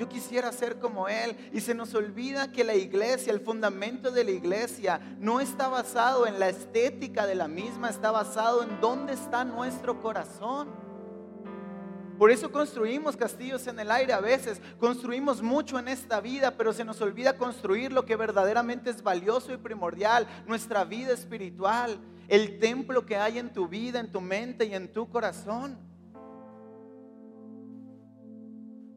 Yo 0.00 0.08
quisiera 0.08 0.50
ser 0.50 0.78
como 0.78 1.08
Él. 1.08 1.36
Y 1.52 1.60
se 1.60 1.74
nos 1.74 1.94
olvida 1.94 2.50
que 2.50 2.64
la 2.64 2.74
iglesia, 2.74 3.34
el 3.34 3.40
fundamento 3.40 4.10
de 4.10 4.24
la 4.24 4.30
iglesia, 4.30 4.98
no 5.18 5.40
está 5.40 5.68
basado 5.68 6.26
en 6.26 6.40
la 6.40 6.48
estética 6.48 7.26
de 7.26 7.34
la 7.34 7.48
misma, 7.48 7.90
está 7.90 8.10
basado 8.10 8.62
en 8.62 8.80
dónde 8.80 9.12
está 9.12 9.44
nuestro 9.44 10.00
corazón. 10.00 10.70
Por 12.16 12.30
eso 12.30 12.50
construimos 12.50 13.14
castillos 13.14 13.66
en 13.66 13.78
el 13.78 13.90
aire 13.90 14.14
a 14.14 14.20
veces, 14.20 14.62
construimos 14.78 15.42
mucho 15.42 15.78
en 15.78 15.88
esta 15.88 16.22
vida, 16.22 16.56
pero 16.56 16.72
se 16.72 16.84
nos 16.84 16.98
olvida 17.02 17.36
construir 17.36 17.92
lo 17.92 18.06
que 18.06 18.16
verdaderamente 18.16 18.88
es 18.88 19.02
valioso 19.02 19.52
y 19.52 19.58
primordial, 19.58 20.26
nuestra 20.46 20.84
vida 20.84 21.12
espiritual, 21.12 21.98
el 22.28 22.58
templo 22.58 23.04
que 23.04 23.16
hay 23.16 23.38
en 23.38 23.52
tu 23.52 23.68
vida, 23.68 24.00
en 24.00 24.10
tu 24.10 24.22
mente 24.22 24.64
y 24.64 24.74
en 24.74 24.90
tu 24.90 25.10
corazón. 25.10 25.89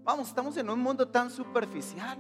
Vamos, 0.03 0.27
estamos 0.27 0.57
en 0.57 0.69
un 0.69 0.81
mundo 0.81 1.07
tan 1.07 1.29
superficial. 1.29 2.17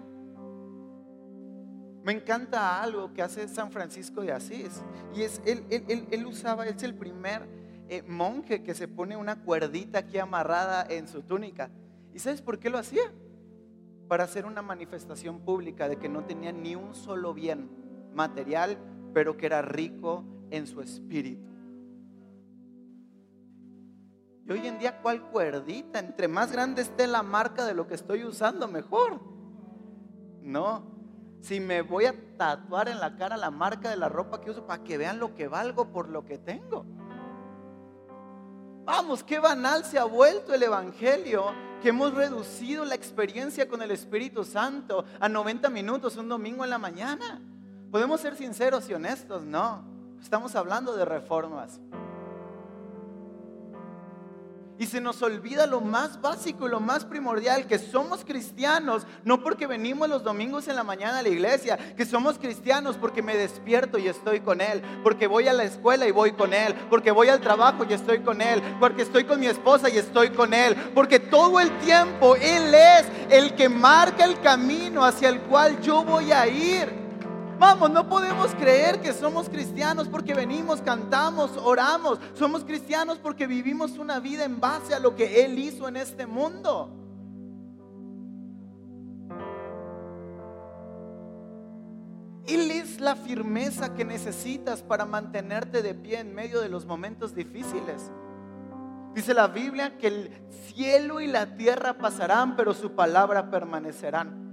Me 2.03 2.13
encanta 2.13 2.81
algo 2.81 3.13
que 3.13 3.21
hace 3.21 3.47
San 3.47 3.71
Francisco 3.71 4.21
de 4.21 4.31
Asís. 4.31 4.81
Y 5.13 5.21
es, 5.23 5.41
él, 5.45 5.65
él, 5.69 6.07
él 6.09 6.25
usaba, 6.25 6.65
es 6.65 6.81
el 6.83 6.95
primer 6.95 7.47
eh, 7.89 8.01
monje 8.03 8.63
que 8.63 8.73
se 8.73 8.87
pone 8.87 9.17
una 9.17 9.41
cuerdita 9.43 9.99
aquí 9.99 10.17
amarrada 10.17 10.85
en 10.89 11.07
su 11.07 11.23
túnica. 11.23 11.69
¿Y 12.13 12.19
sabes 12.19 12.41
por 12.41 12.57
qué 12.57 12.69
lo 12.69 12.77
hacía? 12.77 13.03
Para 14.07 14.23
hacer 14.23 14.45
una 14.45 14.61
manifestación 14.61 15.41
pública 15.41 15.89
de 15.89 15.97
que 15.97 16.07
no 16.07 16.23
tenía 16.23 16.53
ni 16.53 16.75
un 16.75 16.95
solo 16.95 17.33
bien 17.33 17.69
material, 18.13 18.77
pero 19.13 19.35
que 19.35 19.45
era 19.45 19.61
rico 19.61 20.23
en 20.51 20.67
su 20.67 20.81
espíritu. 20.81 21.52
Y 24.45 24.51
hoy 24.51 24.67
en 24.67 24.77
día, 24.77 25.01
¿cuál 25.01 25.21
cuerdita? 25.29 25.99
Entre 25.99 26.27
más 26.27 26.51
grande 26.51 26.81
esté 26.81 27.07
la 27.07 27.23
marca 27.23 27.65
de 27.65 27.73
lo 27.73 27.87
que 27.87 27.95
estoy 27.95 28.25
usando, 28.25 28.67
mejor. 28.67 29.21
No, 30.41 30.83
si 31.41 31.59
me 31.59 31.81
voy 31.81 32.05
a 32.05 32.15
tatuar 32.37 32.89
en 32.89 32.99
la 32.99 33.15
cara 33.15 33.37
la 33.37 33.51
marca 33.51 33.89
de 33.89 33.97
la 33.97 34.09
ropa 34.09 34.41
que 34.41 34.51
uso 34.51 34.65
para 34.65 34.83
que 34.83 34.97
vean 34.97 35.19
lo 35.19 35.33
que 35.35 35.47
valgo 35.47 35.91
por 35.91 36.09
lo 36.09 36.25
que 36.25 36.37
tengo. 36.37 36.85
Vamos, 38.85 39.23
qué 39.23 39.39
banal 39.39 39.85
se 39.85 39.97
ha 39.97 40.03
vuelto 40.03 40.53
el 40.53 40.63
Evangelio, 40.63 41.53
que 41.81 41.89
hemos 41.89 42.13
reducido 42.13 42.83
la 42.83 42.95
experiencia 42.95 43.67
con 43.69 43.81
el 43.81 43.91
Espíritu 43.91 44.43
Santo 44.43 45.05
a 45.21 45.29
90 45.29 45.69
minutos 45.69 46.17
un 46.17 46.27
domingo 46.27 46.65
en 46.65 46.69
la 46.69 46.77
mañana. 46.77 47.41
Podemos 47.91 48.19
ser 48.19 48.35
sinceros 48.35 48.89
y 48.89 48.93
honestos, 48.93 49.43
no. 49.43 49.85
Estamos 50.21 50.55
hablando 50.55 50.95
de 50.95 51.05
reformas. 51.05 51.79
Y 54.79 54.87
se 54.87 54.99
nos 54.99 55.21
olvida 55.21 55.67
lo 55.67 55.81
más 55.81 56.19
básico 56.19 56.67
y 56.67 56.71
lo 56.71 56.79
más 56.79 57.05
primordial, 57.05 57.67
que 57.67 57.77
somos 57.77 58.25
cristianos, 58.25 59.05
no 59.23 59.43
porque 59.43 59.67
venimos 59.67 60.09
los 60.09 60.23
domingos 60.23 60.67
en 60.67 60.75
la 60.75 60.83
mañana 60.83 61.19
a 61.19 61.21
la 61.21 61.29
iglesia, 61.29 61.77
que 61.95 62.05
somos 62.05 62.39
cristianos 62.39 62.97
porque 62.97 63.21
me 63.21 63.37
despierto 63.37 63.97
y 63.97 64.07
estoy 64.07 64.39
con 64.39 64.61
Él, 64.61 64.81
porque 65.03 65.27
voy 65.27 65.47
a 65.47 65.53
la 65.53 65.63
escuela 65.63 66.07
y 66.07 66.11
voy 66.11 66.31
con 66.31 66.53
Él, 66.53 66.73
porque 66.89 67.11
voy 67.11 67.29
al 67.29 67.39
trabajo 67.39 67.85
y 67.87 67.93
estoy 67.93 68.19
con 68.21 68.41
Él, 68.41 68.61
porque 68.79 69.03
estoy 69.03 69.25
con 69.25 69.39
mi 69.39 69.47
esposa 69.47 69.89
y 69.89 69.97
estoy 69.97 70.31
con 70.31 70.53
Él, 70.53 70.75
porque 70.95 71.19
todo 71.19 71.59
el 71.59 71.69
tiempo 71.79 72.35
Él 72.35 72.73
es 72.73 73.05
el 73.29 73.53
que 73.53 73.69
marca 73.69 74.25
el 74.25 74.39
camino 74.41 75.05
hacia 75.05 75.29
el 75.29 75.41
cual 75.41 75.79
yo 75.81 76.03
voy 76.03 76.31
a 76.31 76.47
ir. 76.47 77.02
Vamos, 77.63 77.91
no 77.91 78.09
podemos 78.09 78.53
creer 78.55 78.99
que 78.99 79.13
somos 79.13 79.47
cristianos 79.47 80.09
porque 80.09 80.33
venimos, 80.33 80.81
cantamos, 80.81 81.55
oramos. 81.55 82.19
Somos 82.33 82.65
cristianos 82.65 83.19
porque 83.19 83.47
vivimos 83.47 83.97
una 83.97 84.19
vida 84.19 84.43
en 84.43 84.59
base 84.59 84.93
a 84.93 84.99
lo 84.99 85.15
que 85.15 85.45
Él 85.45 85.57
hizo 85.57 85.87
en 85.87 85.95
este 85.95 86.25
mundo. 86.25 86.91
Él 92.47 92.69
es 92.69 92.99
la 92.99 93.15
firmeza 93.15 93.95
que 93.95 94.03
necesitas 94.03 94.81
para 94.81 95.05
mantenerte 95.05 95.81
de 95.81 95.93
pie 95.95 96.19
en 96.19 96.35
medio 96.35 96.59
de 96.59 96.67
los 96.67 96.85
momentos 96.85 97.33
difíciles. 97.33 98.11
Dice 99.15 99.33
la 99.33 99.47
Biblia 99.47 99.97
que 99.97 100.07
el 100.07 100.31
cielo 100.75 101.21
y 101.21 101.27
la 101.27 101.55
tierra 101.55 101.97
pasarán, 101.97 102.57
pero 102.57 102.73
su 102.73 102.91
palabra 102.91 103.49
permanecerán. 103.49 104.52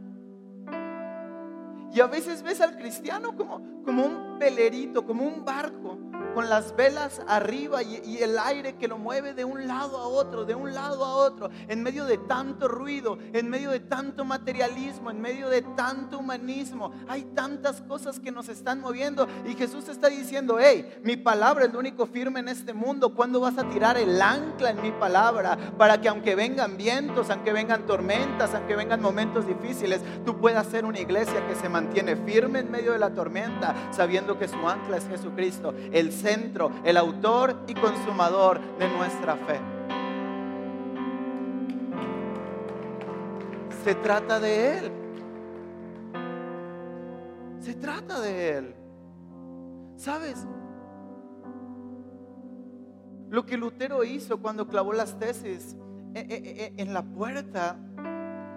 Y 1.93 2.01
a 2.01 2.07
veces 2.07 2.43
ves 2.43 2.61
al 2.61 2.77
cristiano 2.77 3.37
como, 3.37 3.83
como 3.85 4.05
un 4.05 4.39
velerito, 4.39 5.05
como 5.05 5.25
un 5.25 5.45
barco 5.45 5.99
con 6.35 6.49
las 6.49 6.75
velas 6.77 7.21
arriba 7.27 7.83
y, 7.83 8.19
el 8.21 8.39
aire 8.39 8.75
que 8.77 8.89
lo 8.89 8.99
mueve 8.99 9.35
de 9.35 9.45
un 9.45 9.67
lado 9.67 9.99
a 9.99 10.07
otro, 10.07 10.45
de 10.45 10.55
un 10.55 10.75
lado 10.75 11.05
a 11.05 11.15
otro, 11.15 11.49
en 11.69 11.83
medio 11.83 12.05
de 12.05 12.19
tanto 12.19 12.69
ruido, 12.69 13.19
en 13.33 13.49
medio 13.49 13.71
de 13.71 13.81
tanto 13.81 14.25
materialismo, 14.25 15.11
en 15.11 15.21
medio 15.21 15.49
de 15.49 15.63
tanto 15.63 16.19
humanismo. 16.19 16.93
Hay 17.09 17.25
tantas 17.35 17.81
cosas 17.83 18.21
que 18.21 18.31
nos 18.31 18.49
están 18.49 18.81
moviendo 18.81 19.27
y 19.47 19.55
Jesús 19.55 19.89
está 19.89 20.09
diciendo, 20.09 20.59
hey, 20.61 21.01
mi 21.03 21.17
palabra 21.17 21.65
es 21.65 21.73
lo 21.73 21.79
único 21.79 22.07
firme 22.07 22.41
en 22.41 22.49
este 22.49 22.75
mundo. 22.75 23.15
¿Cuándo 23.15 23.41
vas 23.41 23.57
a 23.59 23.69
tirar 23.69 23.97
el 23.97 24.21
ancla 24.21 24.71
en 24.71 24.83
mi 24.83 24.93
palabra 24.93 25.57
para 25.79 26.01
que 26.01 26.09
aunque 26.09 26.35
vengan 26.35 26.77
vientos, 26.77 27.31
aunque 27.31 27.53
vengan 27.53 27.87
tormentas, 27.87 28.55
aunque 28.55 28.77
vengan 28.77 29.01
momentos 29.01 29.47
difíciles, 29.47 30.01
tú 30.25 30.39
puedas 30.39 30.67
ser 30.67 30.85
una 30.85 31.01
iglesia 31.01 31.47
que 31.47 31.55
se 31.55 31.69
mantiene 31.69 32.17
firme 32.17 32.61
en 32.61 32.71
medio 32.71 32.93
de 32.93 32.99
la 32.99 33.11
tormenta, 33.11 33.75
sabiendo 33.91 34.39
que 34.39 34.49
su 34.49 34.69
ancla 34.69 34.97
es 34.97 35.09
Jesucristo, 35.09 35.75
el 35.93 36.13
centro, 36.21 36.71
el 36.85 36.97
autor 36.97 37.65
y 37.67 37.75
consumador 37.75 38.61
de 38.79 38.89
nuestra 38.89 39.37
fe. 39.37 39.61
Se 43.85 43.95
trata 43.95 44.39
de 44.41 44.79
Él. 44.79 44.93
Se 47.61 47.75
trata 47.75 48.21
de 48.21 48.59
Él. 48.59 48.75
¿Sabes? 49.97 50.47
Lo 53.31 53.47
que 53.47 53.57
Lutero 53.57 54.03
hizo 54.05 54.39
cuando 54.39 54.67
clavó 54.67 54.93
las 54.93 55.19
tesis 55.19 55.77
eh, 56.15 56.27
eh, 56.29 56.43
eh, 56.57 56.73
en 56.77 56.93
la 56.93 57.03
puerta 57.03 57.77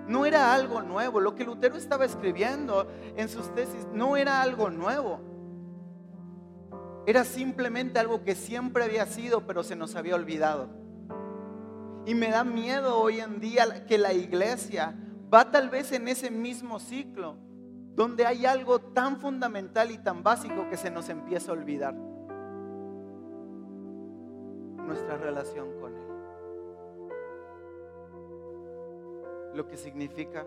no 0.08 0.26
era 0.26 0.54
algo 0.54 0.82
nuevo. 0.82 1.20
Lo 1.20 1.36
que 1.36 1.44
Lutero 1.46 1.76
estaba 1.76 2.06
escribiendo 2.06 2.88
en 3.16 3.30
sus 3.30 3.54
tesis 3.54 3.88
no 3.94 4.18
era 4.18 4.42
algo 4.42 4.70
nuevo. 4.70 5.33
Era 7.06 7.26
simplemente 7.26 8.00
algo 8.00 8.24
que 8.24 8.36
siempre 8.36 8.84
había 8.84 9.06
sido, 9.06 9.46
pero 9.46 9.64
se 9.64 9.76
nos 9.76 9.96
había 9.96 10.16
olvidado. 10.16 10.70
Y 12.06 12.16
me 12.16 12.30
da 12.30 12.44
miedo 12.44 13.00
hoy 13.00 13.20
en 13.20 13.40
día 13.40 13.86
que 13.86 13.98
la 13.98 14.14
iglesia 14.14 14.96
va 15.34 15.52
tal 15.52 15.70
vez 15.70 15.92
en 15.92 16.08
ese 16.08 16.32
mismo 16.32 16.80
ciclo, 16.80 17.36
donde 17.96 18.26
hay 18.26 18.46
algo 18.46 18.80
tan 18.80 19.20
fundamental 19.20 19.92
y 19.92 19.98
tan 19.98 20.24
básico 20.24 20.70
que 20.70 20.78
se 20.78 20.92
nos 20.92 21.10
empieza 21.10 21.52
a 21.52 21.56
olvidar. 21.56 21.94
Nuestra 24.86 25.18
relación 25.18 25.80
con 25.80 25.96
Él. 25.96 26.14
lo 29.54 29.68
que 29.68 29.78
significa 29.78 30.46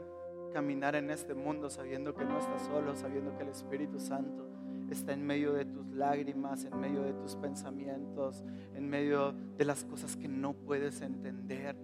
caminar 0.52 0.96
en 0.96 1.10
este 1.10 1.34
mundo 1.34 1.70
sabiendo 1.70 2.14
que 2.14 2.24
no 2.24 2.38
estás 2.38 2.62
solo, 2.62 2.96
sabiendo 2.96 3.36
que 3.36 3.42
el 3.42 3.50
Espíritu 3.50 4.00
Santo 4.00 4.46
está 4.94 5.12
en 5.12 5.26
medio 5.26 5.52
de 5.52 5.64
tus 5.64 5.86
lágrimas, 5.88 6.64
en 6.64 6.78
medio 6.78 7.02
de 7.02 7.12
tus 7.12 7.36
pensamientos, 7.36 8.44
en 8.74 8.88
medio 8.88 9.32
de 9.56 9.64
las 9.64 9.84
cosas 9.84 10.16
que 10.16 10.28
no 10.28 10.54
puedes 10.54 11.00
entender, 11.00 11.76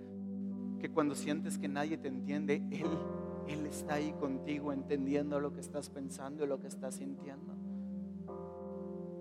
que 0.79 0.91
cuando 0.91 1.15
sientes 1.15 1.59
que 1.59 1.69
nadie 1.69 1.99
te 1.99 2.09
entiende, 2.09 2.57
Él, 2.71 2.87
Él 3.49 3.67
está 3.67 3.95
ahí 3.95 4.13
contigo 4.21 4.73
entendiendo 4.73 5.41
lo 5.41 5.53
que 5.53 5.61
estás 5.61 5.91
pensando 5.91 6.45
y 6.45 6.47
lo 6.47 6.61
que 6.61 6.69
estás 6.69 6.97
sintiendo. 6.97 7.55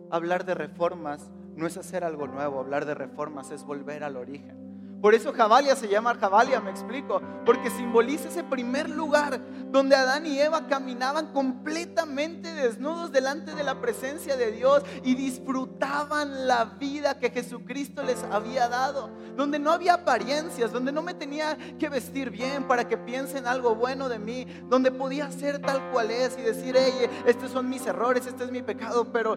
Hablar 0.10 0.46
de 0.46 0.56
reformas 0.56 1.32
no 1.56 1.68
es 1.68 1.78
hacer 1.78 2.04
algo 2.04 2.28
nuevo, 2.28 2.60
hablar 2.60 2.86
de 2.86 2.96
reformas 2.96 3.52
es 3.52 3.64
volver 3.64 4.04
al 4.04 4.18
origen. 4.18 4.61
Por 5.02 5.16
eso 5.16 5.34
Jabalia 5.34 5.76
se 5.76 5.88
llama 5.88 6.16
Jabalia, 6.16 6.62
me 6.62 6.70
explico, 6.70 7.22
porque 7.44 7.72
simboliza 7.72 8.30
ese 8.30 8.44
primer 8.44 8.88
lugar 8.88 9.42
donde 9.72 9.96
Adán 9.96 10.28
y 10.28 10.40
Eva 10.40 10.68
caminaban 10.68 11.34
completamente 11.34 12.54
desnudos 12.54 13.12
delante 13.12 13.56
de 13.56 13.64
la 13.64 13.82
presencia 13.82 14.38
de 14.38 14.52
Dios 14.52 14.84
y 15.04 15.16
disfrutaban 15.16 16.48
la 16.48 16.66
vida 16.66 17.18
que 17.18 17.32
Jesucristo 17.32 18.04
les 18.04 18.24
había 18.26 18.70
dado, 18.70 19.10
donde 19.36 19.58
no 19.58 19.72
había 19.72 19.96
apariencias, 19.96 20.72
donde 20.72 20.92
no 20.92 21.02
me 21.02 21.16
tenía 21.16 21.58
que 21.80 21.90
vestir 21.90 22.30
bien 22.30 22.68
para 22.68 22.88
que 22.88 22.98
piensen 22.98 23.48
algo 23.48 23.74
bueno 23.74 24.08
de 24.08 24.20
mí, 24.20 24.46
donde 24.70 24.92
podía 24.92 25.32
ser 25.32 25.60
tal 25.60 25.90
cual 25.92 26.12
es 26.12 26.38
y 26.38 26.42
decir, 26.42 26.76
hey, 26.78 27.10
estos 27.26 27.52
son 27.52 27.70
mis 27.70 27.88
errores, 27.88 28.28
este 28.28 28.44
es 28.44 28.52
mi 28.52 28.62
pecado, 28.62 29.12
pero 29.12 29.36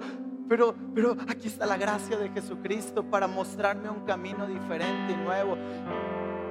pero, 0.48 0.74
pero 0.94 1.16
aquí 1.28 1.48
está 1.48 1.66
la 1.66 1.76
gracia 1.76 2.16
de 2.18 2.28
Jesucristo 2.30 3.02
para 3.04 3.26
mostrarme 3.26 3.88
un 3.88 4.04
camino 4.04 4.46
diferente 4.46 5.12
y 5.12 5.16
nuevo. 5.16 5.56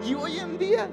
Y 0.06 0.14
hoy 0.16 0.38
en 0.40 0.58
día, 0.58 0.90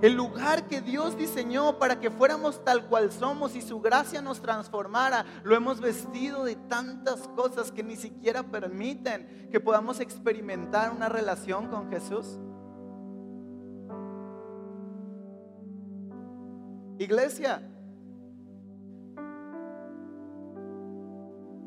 el 0.00 0.14
lugar 0.14 0.68
que 0.68 0.80
Dios 0.80 1.16
diseñó 1.16 1.78
para 1.78 1.98
que 1.98 2.10
fuéramos 2.10 2.64
tal 2.64 2.86
cual 2.86 3.10
somos 3.10 3.56
y 3.56 3.62
su 3.62 3.80
gracia 3.80 4.22
nos 4.22 4.40
transformara, 4.40 5.24
lo 5.42 5.56
hemos 5.56 5.80
vestido 5.80 6.44
de 6.44 6.54
tantas 6.54 7.26
cosas 7.28 7.72
que 7.72 7.82
ni 7.82 7.96
siquiera 7.96 8.44
permiten 8.44 9.48
que 9.50 9.58
podamos 9.58 9.98
experimentar 9.98 10.92
una 10.92 11.08
relación 11.08 11.68
con 11.68 11.90
Jesús. 11.90 12.38
Iglesia, 16.98 17.62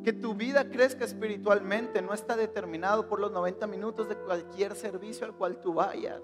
Que 0.03 0.13
tu 0.13 0.34
vida 0.34 0.70
crezca 0.70 1.05
espiritualmente 1.05 2.01
no 2.01 2.13
está 2.13 2.36
determinado 2.36 3.08
por 3.08 3.20
los 3.20 3.31
90 3.31 3.67
minutos 3.67 4.10
de 4.10 4.15
cualquier 4.15 4.75
servicio 4.75 5.25
al 5.25 5.36
cual 5.36 5.62
tú 5.62 5.74
vayas. 5.74 6.22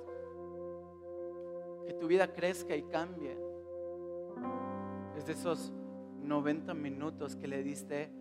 Que 1.86 1.94
tu 1.94 2.08
vida 2.08 2.34
crezca 2.34 2.76
y 2.76 2.84
cambie. 2.84 3.38
Es 5.16 5.26
de 5.26 5.34
esos 5.34 5.74
90 6.24 6.74
minutos 6.74 7.36
que 7.36 7.48
le 7.48 7.64
diste 7.64 8.12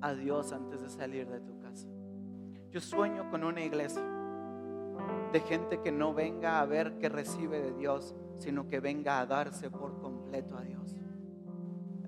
a 0.00 0.14
Dios 0.14 0.52
antes 0.52 0.82
de 0.82 0.90
salir 0.90 1.28
de 1.28 1.40
tu 1.40 1.58
casa. 1.58 1.88
Yo 2.70 2.80
sueño 2.80 3.30
con 3.30 3.44
una 3.44 3.62
iglesia 3.62 4.02
de 5.32 5.40
gente 5.40 5.80
que 5.80 5.92
no 5.92 6.14
venga 6.14 6.60
a 6.60 6.66
ver 6.66 6.98
qué 6.98 7.08
recibe 7.08 7.60
de 7.60 7.72
Dios, 7.72 8.14
sino 8.38 8.68
que 8.68 8.80
venga 8.80 9.20
a 9.20 9.26
darse 9.26 9.70
por 9.70 10.00
completo 10.00 10.56
a 10.56 10.62
Dios. 10.62 10.96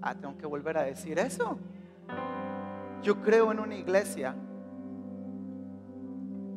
Ah, 0.00 0.14
tengo 0.14 0.36
que 0.36 0.46
volver 0.46 0.78
a 0.78 0.82
decir 0.82 1.18
eso. 1.18 1.58
Yo 3.02 3.20
creo 3.20 3.50
en 3.50 3.58
una 3.58 3.74
iglesia 3.74 4.34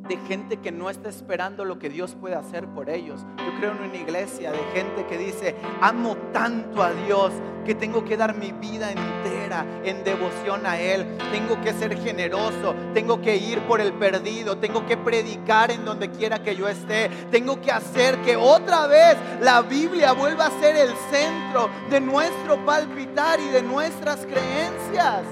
de 0.08 0.18
gente 0.28 0.58
que 0.58 0.72
no 0.72 0.92
está 0.92 1.10
esperando 1.10 1.66
lo 1.66 1.80
que 1.80 1.90
Dios 1.90 2.16
puede 2.20 2.36
hacer 2.36 2.68
por 2.68 2.90
ellos. 2.90 3.26
Yo 3.38 3.58
creo 3.58 3.72
en 3.72 3.90
una 3.90 3.98
iglesia 3.98 4.52
de 4.52 4.60
gente 4.74 5.08
que 5.08 5.18
dice, 5.18 5.56
amo 5.82 6.16
tanto 6.32 6.84
a 6.84 6.92
Dios 6.92 7.34
que 7.66 7.74
tengo 7.74 8.06
que 8.06 8.16
dar 8.16 8.36
mi 8.36 8.52
vida 8.52 8.92
entera 8.92 9.66
en 9.84 10.04
devoción 10.04 10.68
a 10.68 10.80
Él. 10.80 11.18
Tengo 11.32 11.60
que 11.62 11.74
ser 11.74 11.98
generoso, 11.98 12.76
tengo 12.94 13.20
que 13.22 13.38
ir 13.38 13.60
por 13.62 13.82
el 13.82 13.94
perdido, 13.94 14.60
tengo 14.60 14.86
que 14.86 14.98
predicar 14.98 15.72
en 15.72 15.84
donde 15.84 16.12
quiera 16.12 16.44
que 16.44 16.56
yo 16.56 16.68
esté. 16.68 17.10
Tengo 17.32 17.60
que 17.60 17.72
hacer 17.72 18.20
que 18.20 18.36
otra 18.36 18.86
vez 18.86 19.18
la 19.42 19.64
Biblia 19.64 20.14
vuelva 20.14 20.46
a 20.46 20.60
ser 20.60 20.76
el 20.76 20.94
centro 21.10 21.70
de 21.90 22.00
nuestro 22.00 22.64
palpitar 22.64 23.40
y 23.40 23.48
de 23.48 23.64
nuestras 23.64 24.24
creencias. 24.28 25.24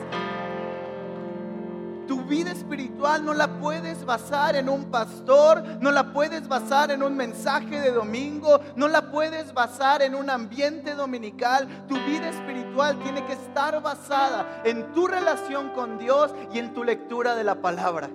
Tu 2.08 2.22
vida 2.24 2.52
espiritual 2.52 3.24
no 3.24 3.34
la 3.34 3.60
puedes 3.60 4.06
basar 4.06 4.56
en 4.56 4.68
un 4.68 4.86
pastor, 4.92 5.64
no 5.80 5.92
la 5.92 6.12
puedes 6.12 6.48
basar 6.48 6.92
en 6.92 7.04
un 7.04 7.16
mensaje 7.16 7.80
de 7.80 7.92
domingo, 7.92 8.60
no 8.76 8.88
la 8.88 9.10
puedes 9.12 9.54
basar 9.54 10.02
en 10.02 10.16
un 10.16 10.30
ambiente 10.30 10.96
dominical. 10.96 11.86
Tu 11.88 11.96
vida 12.06 12.30
espiritual 12.30 13.00
tiene 13.00 13.26
que 13.26 13.34
estar 13.34 13.82
basada 13.82 14.62
en 14.64 14.92
tu 14.94 15.08
relación 15.08 15.70
con 15.72 15.98
Dios 15.98 16.34
y 16.52 16.60
en 16.60 16.74
tu 16.74 16.84
lectura 16.84 17.36
de 17.36 17.44
la 17.44 17.62
palabra. 17.62 18.10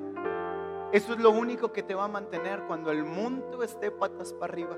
Eso 0.92 1.12
es 1.12 1.18
lo 1.18 1.30
único 1.30 1.72
que 1.72 1.82
te 1.82 1.94
va 1.94 2.04
a 2.04 2.08
mantener 2.08 2.62
cuando 2.66 2.90
el 2.90 3.04
mundo 3.04 3.62
esté 3.62 3.90
patas 3.90 4.32
para 4.32 4.52
arriba. 4.52 4.76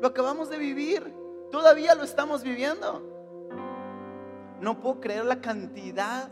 Lo 0.00 0.08
acabamos 0.08 0.48
de 0.48 0.58
vivir, 0.58 1.14
todavía 1.50 1.94
lo 1.94 2.02
estamos 2.02 2.42
viviendo. 2.42 3.02
No 4.60 4.80
puedo 4.80 5.00
creer 5.00 5.24
la 5.24 5.40
cantidad 5.40 6.30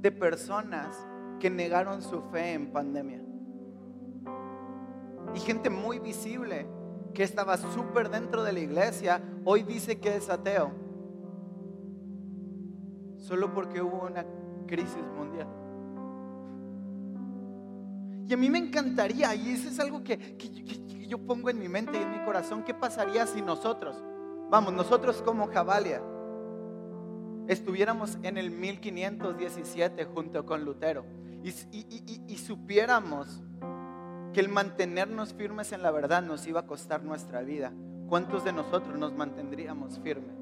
de 0.00 0.12
personas 0.12 0.96
que 1.38 1.50
negaron 1.50 2.02
su 2.02 2.22
fe 2.22 2.52
en 2.54 2.72
pandemia. 2.72 3.22
Y 5.34 5.40
gente 5.40 5.70
muy 5.70 5.98
visible 5.98 6.66
que 7.14 7.22
estaba 7.22 7.56
súper 7.56 8.10
dentro 8.10 8.42
de 8.42 8.52
la 8.52 8.60
iglesia, 8.60 9.22
hoy 9.44 9.62
dice 9.62 9.98
que 9.98 10.16
es 10.16 10.28
ateo. 10.28 10.70
Solo 13.16 13.52
porque 13.52 13.82
hubo 13.82 14.06
una 14.06 14.24
crisis 14.66 15.04
mundial. 15.16 15.48
Y 18.28 18.34
a 18.34 18.36
mí 18.36 18.50
me 18.50 18.58
encantaría, 18.58 19.34
y 19.34 19.50
eso 19.50 19.68
es 19.68 19.78
algo 19.78 20.02
que, 20.02 20.18
que 20.36 21.06
yo 21.06 21.18
pongo 21.18 21.48
en 21.48 21.58
mi 21.58 21.68
mente 21.68 21.98
y 21.98 22.02
en 22.02 22.10
mi 22.10 22.24
corazón, 22.24 22.64
¿qué 22.64 22.74
pasaría 22.74 23.26
si 23.26 23.40
nosotros, 23.40 24.02
vamos, 24.50 24.72
nosotros 24.72 25.22
como 25.22 25.46
Jabalia, 25.46 26.02
estuviéramos 27.48 28.18
en 28.22 28.38
el 28.38 28.50
1517 28.50 30.04
junto 30.04 30.44
con 30.44 30.64
Lutero 30.64 31.04
y, 31.42 32.38
supiéramos 32.38 33.42
que 34.32 34.40
el 34.40 34.48
mantenernos 34.48 35.32
firmes 35.32 35.72
en 35.72 35.82
la 35.82 35.90
verdad 35.90 36.22
nos 36.22 36.46
iba 36.46 36.60
a 36.60 36.66
costar 36.66 37.04
nuestra 37.04 37.42
vida, 37.42 37.72
¿cuántos 38.08 38.44
de 38.44 38.52
nosotros 38.52 38.98
nos 38.98 39.12
mantendríamos 39.12 40.00
firmes? 40.00 40.34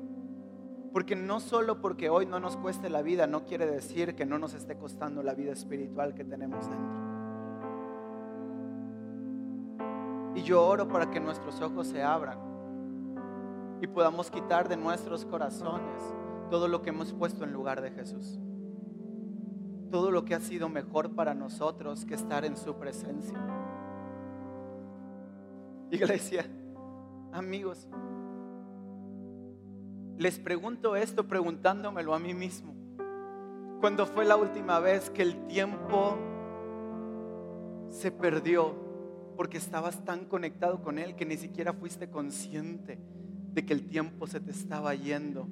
Porque 0.93 1.15
no 1.15 1.41
solo 1.41 1.81
porque 1.81 2.09
hoy 2.09 2.25
no 2.25 2.41
nos 2.41 2.57
cueste 2.57 2.89
la 2.89 3.03
vida, 3.03 3.27
no 3.27 3.45
quiere 3.45 3.67
decir 3.67 4.15
que 4.15 4.25
no 4.25 4.39
nos 4.39 4.55
esté 4.55 4.77
costando 4.77 5.23
la 5.23 5.35
vida 5.35 5.53
espiritual 5.53 6.15
que 6.15 6.25
tenemos 6.25 6.71
dentro. 6.71 7.05
Y 10.37 10.43
yo 10.43 10.65
oro 10.65 10.89
para 10.89 11.11
que 11.11 11.21
nuestros 11.21 11.61
ojos 11.61 11.89
se 11.89 12.03
abran 12.03 12.39
y 13.81 13.87
podamos 13.87 14.31
quitar 14.31 14.69
de 14.69 14.77
nuestros 14.77 15.25
corazones 15.25 16.03
todo 16.51 16.69
lo 16.69 16.83
que 16.83 16.91
hemos 16.91 17.13
puesto 17.13 17.45
en 17.45 17.53
lugar 17.53 17.81
de 17.81 17.91
Jesús. 17.91 18.39
Todo 19.91 20.11
lo 20.11 20.25
que 20.25 20.35
ha 20.35 20.41
sido 20.41 20.69
mejor 20.69 21.15
para 21.15 21.35
nosotros 21.35 22.05
que 22.05 22.15
estar 22.15 22.45
en 22.45 22.57
su 22.57 22.75
presencia. 22.75 23.39
Iglesia, 25.91 26.45
amigos, 27.33 27.89
les 30.17 30.39
pregunto 30.39 30.97
esto 30.97 31.27
preguntándomelo 31.27 32.15
a 32.15 32.19
mí 32.19 32.35
mismo. 32.35 32.75
¿Cuándo 33.81 34.07
fue 34.07 34.25
la 34.25 34.37
última 34.37 34.79
vez 34.81 35.11
que 35.11 35.23
el 35.23 35.47
tiempo 35.47 36.17
se 37.91 38.11
perdió 38.11 38.75
porque 39.37 39.59
estabas 39.59 40.05
tan 40.05 40.25
conectado 40.25 40.83
con 40.83 40.99
Él 40.99 41.17
que 41.17 41.27
ni 41.27 41.37
siquiera 41.37 41.73
fuiste 41.73 42.11
consciente 42.11 42.99
de 43.53 43.67
que 43.67 43.73
el 43.73 43.87
tiempo 43.87 44.27
se 44.27 44.41
te 44.41 44.53
estaba 44.53 44.95
yendo? 44.95 45.49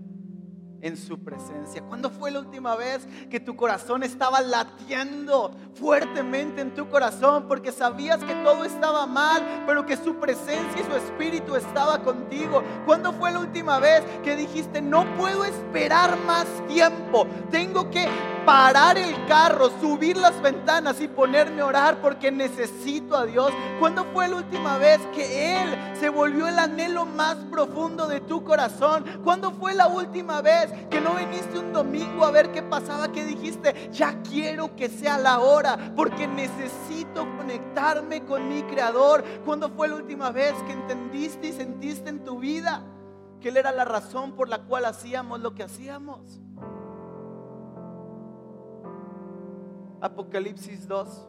En 0.82 0.96
su 0.96 1.18
presencia? 1.18 1.82
¿Cuándo 1.82 2.10
fue 2.10 2.30
la 2.30 2.40
última 2.40 2.76
vez 2.76 3.06
que 3.30 3.40
tu 3.40 3.56
corazón 3.56 4.02
estaba 4.02 4.40
latiendo 4.42 5.52
fuertemente 5.74 6.60
en 6.60 6.74
tu 6.74 6.88
corazón 6.88 7.46
porque 7.48 7.72
sabías 7.72 8.22
que 8.22 8.34
todo 8.34 8.64
estaba 8.64 9.06
mal, 9.06 9.64
pero 9.66 9.86
que 9.86 9.96
su 9.96 10.16
presencia 10.16 10.80
y 10.80 10.84
su 10.84 10.96
espíritu 10.96 11.56
estaba 11.56 12.02
contigo? 12.02 12.62
¿Cuándo 12.84 13.12
fue 13.12 13.30
la 13.30 13.38
última 13.38 13.78
vez 13.78 14.02
que 14.22 14.36
dijiste, 14.36 14.82
no 14.82 15.06
puedo 15.16 15.44
esperar 15.44 16.18
más 16.26 16.46
tiempo, 16.68 17.26
tengo 17.50 17.88
que 17.90 18.06
parar 18.44 18.98
el 18.98 19.26
carro, 19.26 19.70
subir 19.80 20.16
las 20.16 20.40
ventanas 20.42 21.00
y 21.00 21.08
ponerme 21.08 21.62
a 21.62 21.66
orar 21.66 22.00
porque 22.00 22.30
necesito 22.30 23.16
a 23.16 23.26
Dios. 23.26 23.52
¿Cuándo 23.78 24.04
fue 24.12 24.28
la 24.28 24.36
última 24.36 24.78
vez 24.78 25.00
que 25.14 25.62
Él 25.62 25.96
se 25.98 26.08
volvió 26.08 26.48
el 26.48 26.58
anhelo 26.58 27.06
más 27.06 27.36
profundo 27.50 28.06
de 28.06 28.20
tu 28.20 28.44
corazón? 28.44 29.04
¿Cuándo 29.24 29.52
fue 29.52 29.74
la 29.74 29.86
última 29.86 30.40
vez 30.42 30.71
que 30.90 31.00
no 31.00 31.14
viniste 31.14 31.58
un 31.58 31.72
domingo 31.72 32.24
a 32.24 32.30
ver 32.30 32.52
qué 32.52 32.62
pasaba, 32.62 33.10
que 33.12 33.24
dijiste, 33.24 33.90
ya 33.90 34.22
quiero 34.22 34.74
que 34.76 34.88
sea 34.88 35.18
la 35.18 35.40
hora, 35.40 35.92
porque 35.96 36.26
necesito 36.26 37.26
conectarme 37.36 38.24
con 38.24 38.48
mi 38.48 38.62
Creador. 38.62 39.24
¿Cuándo 39.44 39.70
fue 39.70 39.88
la 39.88 39.96
última 39.96 40.30
vez 40.30 40.54
que 40.66 40.72
entendiste 40.72 41.48
y 41.48 41.52
sentiste 41.52 42.10
en 42.10 42.24
tu 42.24 42.38
vida 42.38 42.84
que 43.40 43.48
Él 43.48 43.56
era 43.56 43.72
la 43.72 43.84
razón 43.84 44.32
por 44.32 44.48
la 44.48 44.62
cual 44.64 44.84
hacíamos 44.84 45.40
lo 45.40 45.54
que 45.54 45.62
hacíamos? 45.62 46.40
Apocalipsis 50.00 50.88
2. 50.88 51.28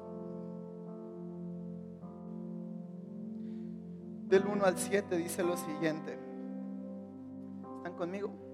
Del 4.27 4.47
1 4.47 4.65
al 4.65 4.77
7 4.77 5.15
dice 5.17 5.43
lo 5.43 5.57
siguiente. 5.57 6.17
¿Están 7.77 7.93
conmigo? 7.95 8.52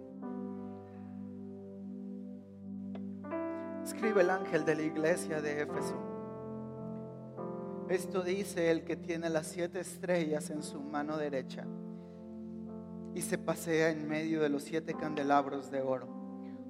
Escribe 3.90 4.22
el 4.22 4.30
ángel 4.30 4.66
de 4.66 4.76
la 4.76 4.84
iglesia 4.84 5.42
de 5.42 5.64
Éfeso. 5.64 5.96
Esto 7.90 8.22
dice 8.22 8.70
el 8.70 8.84
que 8.84 8.96
tiene 8.96 9.32
las 9.32 9.48
siete 9.48 9.80
estrellas 9.80 10.52
en 10.52 10.62
su 10.62 10.80
mano 10.80 11.18
derecha 11.18 11.66
y 13.16 13.22
se 13.24 13.40
pasea 13.40 13.90
en 13.90 14.08
medio 14.08 14.42
de 14.42 14.50
los 14.50 14.62
siete 14.62 14.94
candelabros 14.94 15.72
de 15.72 15.82
oro. 15.82 16.08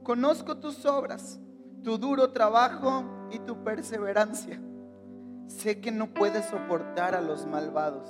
Conozco 0.02 0.60
tus 0.60 0.86
obras, 0.86 1.42
tu 1.84 1.98
duro 1.98 2.32
trabajo 2.32 3.04
y 3.32 3.40
tu 3.40 3.66
perseverancia. 3.66 4.58
Sé 5.48 5.82
que 5.82 5.92
no 5.92 6.14
puedes 6.14 6.46
soportar 6.46 7.16
a 7.16 7.22
los 7.22 7.46
malvados 7.46 8.08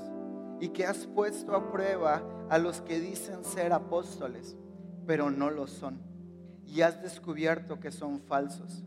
y 0.60 0.69
que 0.69 0.86
has 0.86 1.08
puesto 1.08 1.56
a 1.56 1.72
prueba 1.72 2.22
a 2.48 2.60
los 2.60 2.82
que 2.82 3.00
dicen 3.00 3.43
ser 3.43 3.74
apóstoles, 3.74 4.56
pero 5.08 5.32
no 5.32 5.50
lo 5.50 5.65
son. 5.65 6.00
Y 6.63 6.82
has 6.82 7.02
descubierto 7.02 7.80
que 7.80 7.91
son 7.91 8.19
falsos. 8.19 8.86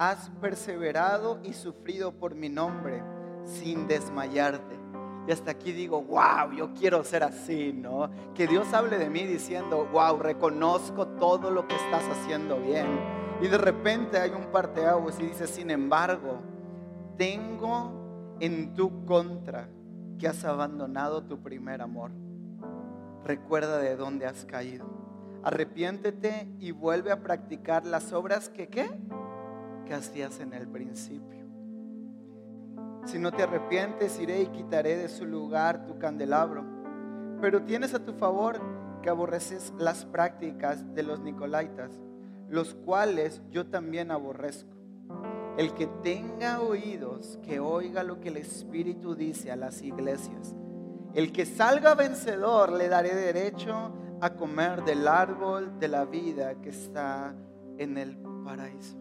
Has 0.00 0.30
perseverado 0.40 1.40
y 1.44 1.52
sufrido 1.52 2.12
por 2.12 2.34
mi 2.34 2.48
nombre 2.48 3.02
sin 3.44 3.86
desmayarte. 3.86 4.80
Y 5.28 5.30
hasta 5.30 5.50
aquí 5.50 5.72
digo, 5.72 6.00
wow, 6.00 6.52
yo 6.56 6.72
quiero 6.72 7.04
ser 7.04 7.22
así, 7.22 7.74
¿no? 7.74 8.08
Que 8.34 8.46
Dios 8.46 8.72
hable 8.72 8.96
de 8.96 9.10
mí 9.10 9.26
diciendo, 9.26 9.86
wow, 9.92 10.18
reconozco 10.18 11.06
todo 11.06 11.50
lo 11.50 11.68
que 11.68 11.76
estás 11.76 12.02
haciendo 12.08 12.58
bien. 12.58 12.86
Y 13.42 13.48
de 13.48 13.58
repente 13.58 14.18
hay 14.18 14.30
un 14.30 14.46
parteaguas 14.46 15.20
y 15.20 15.26
dice, 15.26 15.46
sin 15.46 15.70
embargo, 15.70 16.40
tengo 17.18 18.38
en 18.40 18.72
tu 18.72 19.04
contra 19.04 19.68
que 20.18 20.28
has 20.28 20.46
abandonado 20.46 21.24
tu 21.24 21.42
primer 21.42 21.82
amor. 21.82 22.10
Recuerda 23.22 23.76
de 23.76 23.96
dónde 23.96 24.24
has 24.24 24.46
caído. 24.46 24.86
Arrepiéntete 25.42 26.48
y 26.58 26.70
vuelve 26.70 27.12
a 27.12 27.22
practicar 27.22 27.84
las 27.84 28.14
obras 28.14 28.48
que 28.48 28.68
qué? 28.68 28.88
Que 29.86 29.94
hacías 29.94 30.40
en 30.40 30.52
el 30.52 30.68
principio. 30.68 31.40
Si 33.06 33.18
no 33.18 33.32
te 33.32 33.42
arrepientes, 33.42 34.20
iré 34.20 34.42
y 34.42 34.46
quitaré 34.46 34.96
de 34.96 35.08
su 35.08 35.24
lugar 35.24 35.86
tu 35.86 35.98
candelabro. 35.98 36.64
Pero 37.40 37.62
tienes 37.62 37.94
a 37.94 38.04
tu 38.04 38.12
favor 38.12 38.60
que 39.02 39.10
aborreces 39.10 39.72
las 39.78 40.04
prácticas 40.04 40.94
de 40.94 41.02
los 41.02 41.20
nicolaitas, 41.20 41.90
los 42.48 42.74
cuales 42.74 43.42
yo 43.50 43.66
también 43.66 44.10
aborrezco. 44.10 44.76
El 45.56 45.74
que 45.74 45.86
tenga 46.02 46.60
oídos, 46.60 47.38
que 47.42 47.58
oiga 47.58 48.02
lo 48.02 48.20
que 48.20 48.28
el 48.28 48.36
Espíritu 48.36 49.14
dice 49.14 49.50
a 49.50 49.56
las 49.56 49.82
iglesias. 49.82 50.54
El 51.14 51.32
que 51.32 51.46
salga 51.46 51.94
vencedor, 51.94 52.72
le 52.72 52.88
daré 52.88 53.14
derecho 53.14 53.92
a 54.20 54.34
comer 54.34 54.84
del 54.84 55.08
árbol 55.08 55.78
de 55.80 55.88
la 55.88 56.04
vida 56.04 56.60
que 56.60 56.68
está 56.68 57.34
en 57.78 57.98
el 57.98 58.16
paraíso. 58.44 58.96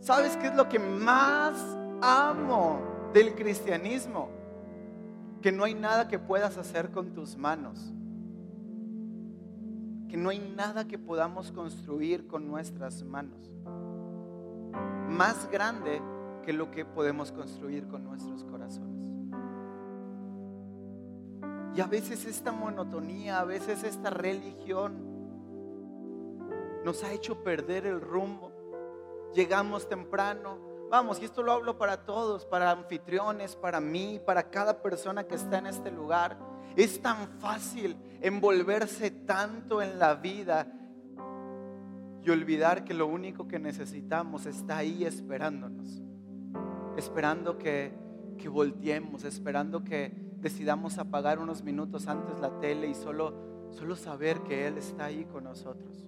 ¿Sabes 0.00 0.36
qué 0.36 0.48
es 0.48 0.54
lo 0.54 0.68
que 0.68 0.78
más 0.78 1.54
amo 2.02 2.80
del 3.12 3.34
cristianismo? 3.34 4.28
Que 5.42 5.52
no 5.52 5.64
hay 5.64 5.74
nada 5.74 6.08
que 6.08 6.18
puedas 6.18 6.56
hacer 6.58 6.90
con 6.90 7.12
tus 7.12 7.36
manos. 7.36 7.92
Que 10.08 10.16
no 10.16 10.30
hay 10.30 10.38
nada 10.38 10.88
que 10.88 10.98
podamos 10.98 11.52
construir 11.52 12.26
con 12.26 12.48
nuestras 12.48 13.04
manos 13.04 13.50
más 15.10 15.50
grande 15.50 16.00
que 16.44 16.52
lo 16.52 16.70
que 16.70 16.84
podemos 16.84 17.32
construir 17.32 17.86
con 17.88 18.04
nuestros 18.04 18.44
corazones. 18.44 19.10
Y 21.76 21.80
a 21.80 21.86
veces 21.86 22.24
esta 22.24 22.52
monotonía, 22.52 23.40
a 23.40 23.44
veces 23.44 23.84
esta 23.84 24.10
religión 24.10 25.10
nos 26.84 27.04
ha 27.04 27.12
hecho 27.12 27.42
perder 27.44 27.86
el 27.86 28.00
rumbo. 28.00 28.49
Llegamos 29.34 29.88
temprano, 29.88 30.58
vamos, 30.90 31.20
y 31.20 31.24
esto 31.24 31.42
lo 31.42 31.52
hablo 31.52 31.78
para 31.78 32.04
todos, 32.04 32.44
para 32.44 32.70
anfitriones, 32.70 33.54
para 33.54 33.80
mí, 33.80 34.20
para 34.24 34.50
cada 34.50 34.82
persona 34.82 35.24
que 35.24 35.36
está 35.36 35.58
en 35.58 35.66
este 35.66 35.90
lugar. 35.90 36.38
Es 36.76 37.00
tan 37.00 37.28
fácil 37.38 37.96
envolverse 38.20 39.10
tanto 39.10 39.82
en 39.82 39.98
la 39.98 40.14
vida 40.14 40.66
y 42.22 42.30
olvidar 42.30 42.84
que 42.84 42.94
lo 42.94 43.06
único 43.06 43.48
que 43.48 43.58
necesitamos 43.58 44.46
está 44.46 44.78
ahí 44.78 45.04
esperándonos, 45.04 46.02
esperando 46.96 47.56
que, 47.56 47.94
que 48.36 48.48
volteemos, 48.48 49.24
esperando 49.24 49.84
que 49.84 50.12
decidamos 50.40 50.98
apagar 50.98 51.38
unos 51.38 51.62
minutos 51.62 52.08
antes 52.08 52.40
la 52.40 52.58
tele 52.60 52.88
y 52.88 52.94
solo, 52.94 53.68
solo 53.70 53.96
saber 53.96 54.40
que 54.40 54.66
Él 54.66 54.78
está 54.78 55.06
ahí 55.06 55.24
con 55.24 55.44
nosotros. 55.44 56.06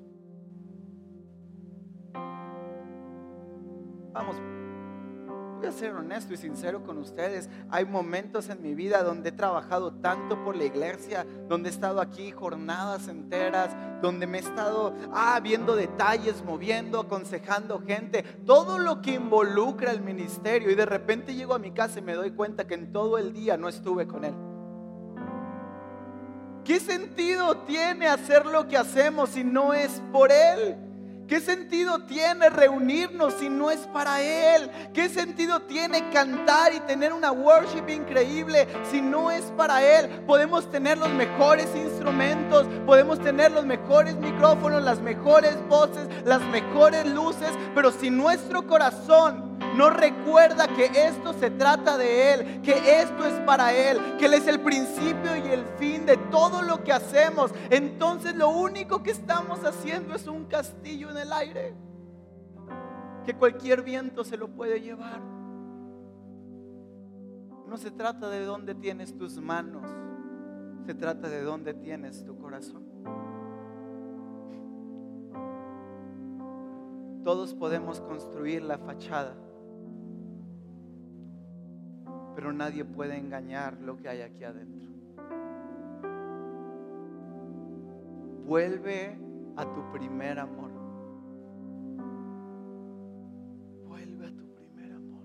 Vamos, 4.13 4.37
voy 5.57 5.67
a 5.67 5.73
ser 5.73 5.95
honesto 5.95 6.35
y 6.35 6.37
sincero 6.37 6.83
con 6.83 6.99
ustedes. 6.99 7.49
Hay 7.71 7.87
momentos 7.87 8.51
en 8.51 8.61
mi 8.61 8.75
vida 8.75 9.03
donde 9.03 9.31
he 9.31 9.33
trabajado 9.33 9.93
tanto 9.95 10.45
por 10.45 10.55
la 10.55 10.65
iglesia, 10.65 11.25
donde 11.49 11.71
he 11.71 11.73
estado 11.73 12.01
aquí 12.01 12.31
jornadas 12.31 13.09
enteras, 13.09 13.75
donde 14.03 14.27
me 14.27 14.39
he 14.39 14.41
estado 14.43 14.95
ah, 15.13 15.41
viendo 15.43 15.75
detalles, 15.77 16.45
moviendo, 16.45 17.01
aconsejando 17.01 17.81
gente, 17.87 18.23
todo 18.45 18.79
lo 18.79 19.01
que 19.01 19.15
involucra 19.15 19.93
el 19.93 20.03
ministerio. 20.03 20.71
Y 20.71 20.75
de 20.75 20.87
repente 20.87 21.35
llego 21.35 21.55
a 21.55 21.59
mi 21.59 21.71
casa 21.71 22.01
y 22.01 22.03
me 22.03 22.15
doy 22.15 22.33
cuenta 22.33 22.67
que 22.67 22.75
en 22.75 22.93
todo 22.93 23.17
el 23.17 23.33
día 23.33 23.57
no 23.57 23.69
estuve 23.69 24.07
con 24.07 24.25
él. 24.25 24.35
¿Qué 26.65 26.81
sentido 26.81 27.57
tiene 27.59 28.09
hacer 28.09 28.45
lo 28.45 28.69
que 28.69 28.77
hacemos 28.77 29.31
si 29.31 29.43
no 29.43 29.73
es 29.73 30.03
por 30.13 30.31
él? 30.31 30.92
¿Qué 31.33 31.41
sentido 31.41 32.01
tiene 32.01 32.51
reunirnos 32.51 33.33
si 33.41 33.49
no 33.49 33.71
es 33.71 33.87
para 33.87 34.21
Él? 34.21 34.71
¿Qué 34.93 35.09
sentido 35.09 35.61
tiene 35.63 36.11
cantar 36.11 36.75
y 36.75 36.81
tener 36.81 37.11
una 37.15 37.33
worship 37.33 37.89
increíble 37.89 38.69
si 38.91 39.01
no 39.01 39.31
es 39.31 39.45
para 39.57 39.83
Él? 39.83 40.11
Podemos 40.27 40.71
tener 40.71 40.99
los 40.99 41.09
mejores 41.09 41.75
instrumentos, 41.75 42.67
podemos 42.85 43.19
tener 43.19 43.51
los 43.51 43.65
mejores 43.65 44.15
micrófonos, 44.17 44.83
las 44.83 45.01
mejores 45.01 45.57
voces, 45.69 46.07
las 46.27 46.43
mejores 46.49 47.07
luces, 47.07 47.49
pero 47.75 47.93
si 47.93 48.11
nuestro 48.11 48.67
corazón 48.67 49.52
no 49.77 49.91
recuerda 49.91 50.69
que 50.69 50.87
esto 50.87 51.33
se 51.33 51.51
trata 51.51 51.97
de 51.97 52.35
Él, 52.35 52.63
que 52.63 53.01
esto 53.01 53.25
es 53.25 53.35
para 53.41 53.73
Él, 53.73 54.17
que 54.19 54.27
Él 54.27 54.35
es 54.35 54.47
el 54.47 54.61
principio 54.61 55.37
y 55.37 55.49
el 55.51 55.65
fin 55.79 56.05
de 56.05 56.17
todo 56.17 56.63
lo 56.63 56.85
que 56.85 56.93
hacemos, 56.93 57.53
entonces 57.71 58.35
lo 58.35 58.51
único 58.51 59.03
que 59.03 59.11
estamos 59.11 59.65
haciendo 59.65 60.15
es 60.15 60.27
un 60.27 60.45
castillo 60.45 61.11
en 61.11 61.17
el 61.17 61.33
aire, 61.33 61.75
que 63.25 63.35
cualquier 63.35 63.83
viento 63.83 64.25
se 64.25 64.37
lo 64.37 64.49
puede 64.49 64.81
llevar. 64.81 65.21
No 67.67 67.79
se 67.79 67.91
trata 67.91 68.29
de 68.29 68.45
dónde 68.45 68.75
tienes 68.75 69.17
tus 69.17 69.39
manos, 69.39 69.89
se 70.85 70.95
trata 70.95 71.29
de 71.29 71.43
dónde 71.43 71.73
tienes 71.73 72.25
tu 72.25 72.37
corazón. 72.37 72.83
Todos 77.25 77.55
podemos 77.55 78.01
construir 78.01 78.63
la 78.63 78.79
fachada 78.79 79.37
pero 82.35 82.53
nadie 82.53 82.85
puede 82.85 83.17
engañar 83.17 83.79
lo 83.81 83.97
que 83.99 84.09
hay 84.09 84.23
aquí 84.23 84.45
adentro. 84.45 84.89
Vuelve 88.47 89.19
a 89.57 89.65
tu 89.65 89.93
primer 89.93 90.39
amor. 90.39 90.71
Vuelve 93.87 94.27
a 94.27 94.31
tu 94.31 94.47
primer 94.55 94.93
amor. 94.93 95.25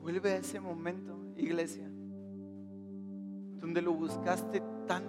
Vuelve 0.00 0.32
a 0.32 0.36
ese 0.36 0.60
momento, 0.60 1.18
iglesia, 1.36 1.88
donde 3.60 3.82
lo 3.82 3.94
buscaste 3.94 4.62
tan 4.86 5.04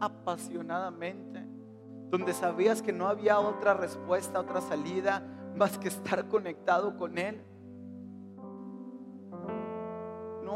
apasionadamente, 0.00 1.40
donde 2.10 2.32
sabías 2.32 2.82
que 2.82 2.92
no 2.92 3.06
había 3.06 3.38
otra 3.38 3.74
respuesta, 3.74 4.40
otra 4.40 4.60
salida 4.60 5.22
más 5.56 5.78
que 5.78 5.88
estar 5.88 6.26
conectado 6.28 6.96
con 6.96 7.18
Él 7.18 7.40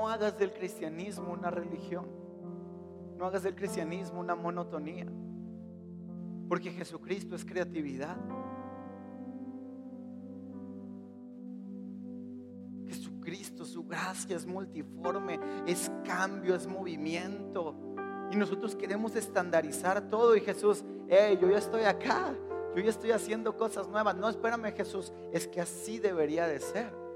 no 0.09 0.15
hagas 0.15 0.39
del 0.39 0.55
cristianismo 0.55 1.35
una 1.35 1.51
religión. 1.51 2.07
No 3.19 3.27
hagas 3.27 3.43
del 3.43 3.55
cristianismo 3.55 4.21
una 4.21 4.35
monotonía. 4.35 5.07
Porque 6.49 6.71
Jesucristo 6.71 7.37
es 7.37 7.45
creatividad. 7.45 8.17
Jesucristo, 12.87 13.67
su 13.67 13.85
gracia 13.85 14.35
es 14.35 14.47
multiforme, 14.47 15.39
es 15.67 15.93
cambio, 16.07 16.55
es 16.55 16.67
movimiento. 16.67 17.75
Y 18.31 18.37
nosotros 18.37 18.75
queremos 18.77 19.15
estandarizar 19.15 20.09
todo. 20.09 20.35
Y 20.37 20.41
Jesús, 20.41 20.87
hey, 21.11 21.39
yo 21.39 21.51
ya 21.51 21.59
estoy 21.59 21.83
acá, 21.83 22.35
yo 22.75 22.81
ya 22.81 22.89
estoy 22.89 23.11
haciendo 23.11 23.59
cosas 23.59 23.87
nuevas. 23.89 24.17
No, 24.17 24.31
espérame 24.31 24.75
Jesús, 24.75 25.13
es 25.35 25.47
que 25.47 25.61
así 25.61 25.99
debería 25.99 26.47
de 26.47 26.61
ser. 26.61 27.08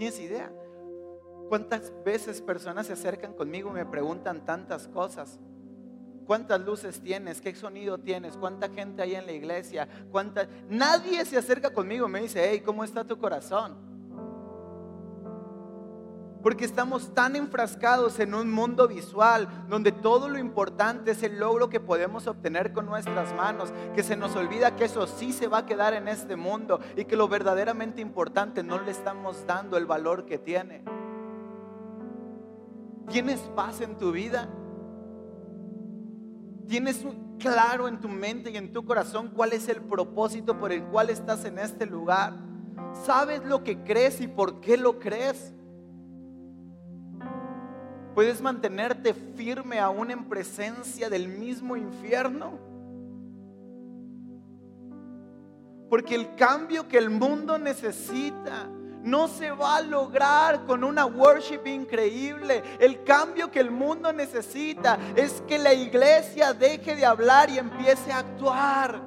¿Tienes 0.00 0.18
idea? 0.18 0.50
¿Cuántas 1.50 1.92
veces 2.02 2.40
personas 2.40 2.86
se 2.86 2.94
acercan 2.94 3.34
conmigo 3.34 3.68
y 3.68 3.74
me 3.74 3.84
preguntan 3.84 4.46
tantas 4.46 4.88
cosas? 4.88 5.38
¿Cuántas 6.26 6.58
luces 6.62 7.02
tienes? 7.02 7.42
¿Qué 7.42 7.54
sonido 7.54 7.98
tienes? 7.98 8.38
¿Cuánta 8.38 8.70
gente 8.70 9.02
hay 9.02 9.14
en 9.14 9.26
la 9.26 9.32
iglesia? 9.32 9.86
¿Cuánta... 10.10 10.48
Nadie 10.70 11.22
se 11.26 11.36
acerca 11.36 11.68
conmigo 11.74 12.08
y 12.08 12.12
me 12.12 12.22
dice, 12.22 12.48
hey, 12.48 12.62
¿cómo 12.64 12.82
está 12.82 13.04
tu 13.04 13.18
corazón? 13.18 13.76
Porque 16.42 16.64
estamos 16.64 17.12
tan 17.14 17.36
enfrascados 17.36 18.18
en 18.18 18.34
un 18.34 18.50
mundo 18.50 18.88
visual 18.88 19.66
donde 19.68 19.92
todo 19.92 20.28
lo 20.28 20.38
importante 20.38 21.10
es 21.10 21.22
el 21.22 21.38
logro 21.38 21.68
que 21.68 21.80
podemos 21.80 22.26
obtener 22.26 22.72
con 22.72 22.86
nuestras 22.86 23.34
manos, 23.34 23.72
que 23.94 24.02
se 24.02 24.16
nos 24.16 24.34
olvida 24.36 24.76
que 24.76 24.84
eso 24.84 25.06
sí 25.06 25.32
se 25.32 25.48
va 25.48 25.58
a 25.58 25.66
quedar 25.66 25.94
en 25.94 26.08
este 26.08 26.36
mundo 26.36 26.80
y 26.96 27.04
que 27.04 27.16
lo 27.16 27.28
verdaderamente 27.28 28.00
importante 28.00 28.62
no 28.62 28.80
le 28.80 28.90
estamos 28.90 29.46
dando 29.46 29.76
el 29.76 29.86
valor 29.86 30.24
que 30.24 30.38
tiene. 30.38 30.82
¿Tienes 33.08 33.40
paz 33.54 33.80
en 33.80 33.98
tu 33.98 34.12
vida? 34.12 34.48
¿Tienes 36.68 37.04
claro 37.40 37.88
en 37.88 37.98
tu 37.98 38.08
mente 38.08 38.50
y 38.50 38.56
en 38.56 38.72
tu 38.72 38.84
corazón 38.84 39.30
cuál 39.34 39.52
es 39.52 39.68
el 39.68 39.80
propósito 39.80 40.58
por 40.58 40.70
el 40.70 40.84
cual 40.84 41.10
estás 41.10 41.44
en 41.44 41.58
este 41.58 41.84
lugar? 41.84 42.34
¿Sabes 43.04 43.44
lo 43.44 43.64
que 43.64 43.82
crees 43.82 44.20
y 44.20 44.28
por 44.28 44.60
qué 44.60 44.76
lo 44.76 45.00
crees? 45.00 45.52
Puedes 48.14 48.40
mantenerte 48.40 49.14
firme 49.14 49.78
aún 49.78 50.10
en 50.10 50.28
presencia 50.28 51.08
del 51.08 51.28
mismo 51.28 51.76
infierno. 51.76 52.58
Porque 55.88 56.14
el 56.14 56.34
cambio 56.34 56.86
que 56.88 56.98
el 56.98 57.10
mundo 57.10 57.58
necesita 57.58 58.68
no 59.02 59.28
se 59.28 59.50
va 59.50 59.76
a 59.76 59.82
lograr 59.82 60.66
con 60.66 60.84
una 60.84 61.06
worship 61.06 61.66
increíble. 61.66 62.62
El 62.78 63.02
cambio 63.04 63.50
que 63.50 63.60
el 63.60 63.70
mundo 63.70 64.12
necesita 64.12 64.98
es 65.16 65.42
que 65.48 65.58
la 65.58 65.72
iglesia 65.72 66.52
deje 66.52 66.94
de 66.96 67.06
hablar 67.06 67.50
y 67.50 67.58
empiece 67.58 68.12
a 68.12 68.18
actuar. 68.18 69.00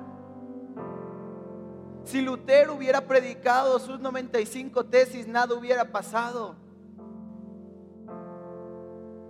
Si 2.06 2.22
Lutero 2.22 2.74
hubiera 2.74 3.02
predicado 3.02 3.80
sus 3.80 4.00
95 4.00 4.86
tesis, 4.86 5.28
nada 5.28 5.56
hubiera 5.56 5.86
pasado 5.86 6.56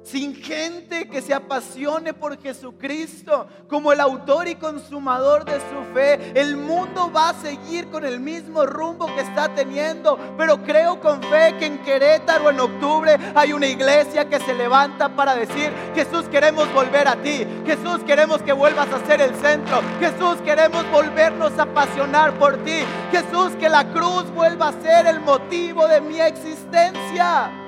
sin 0.04 0.36
gente 0.36 1.08
que 1.08 1.22
se 1.22 1.34
apasione 1.34 2.14
por 2.14 2.38
Jesucristo 2.42 3.48
como 3.68 3.92
el 3.92 4.02
autor 4.02 4.48
y 4.48 4.56
consumador 4.56 5.46
de 5.46 5.60
su 5.60 5.94
fe, 5.94 6.40
el 6.40 6.58
mundo 6.58 7.12
va 7.12 7.30
a 7.30 7.34
seguir 7.34 7.90
con 7.90 8.06
el 8.06 8.20
mismo 8.20 8.66
rumbo 8.66 9.06
que 9.08 9.22
está 9.22 9.54
teniendo. 9.56 10.20
Pero 10.38 10.62
creo 10.64 11.00
con 11.00 11.22
fe 11.24 11.56
que 11.58 11.66
en 11.66 11.80
Querétaro 11.80 12.50
en 12.50 12.60
octubre 12.60 13.18
hay 13.34 13.54
una 13.54 13.68
iglesia 13.68 14.28
que 14.28 14.40
se 14.40 14.54
levanta 14.54 15.16
para 15.16 15.36
decir, 15.36 15.72
Jesús 15.96 16.26
queremos 16.26 16.72
volver 16.74 17.08
a 17.08 17.16
ti, 17.16 17.48
Jesús 17.66 18.02
queremos 18.06 18.42
que 18.42 18.54
vuelvas 18.54 18.90
a 18.92 19.06
ser 19.06 19.22
el 19.22 19.34
centro, 19.36 19.82
Jesús 20.00 20.38
queremos 20.44 20.90
volvernos 20.92 21.58
a 21.58 21.64
apasionar 21.64 22.38
por 22.38 22.58
ti, 22.64 22.82
Jesús 23.12 23.54
que 23.60 23.70
la 23.70 23.86
cruz 23.94 24.30
vuelva 24.32 24.70
a 24.70 24.82
ser 24.82 25.08
el 25.08 25.22
motivo 25.22 25.88
de 25.88 26.02
mi 26.02 26.20
existencia. 26.20 27.63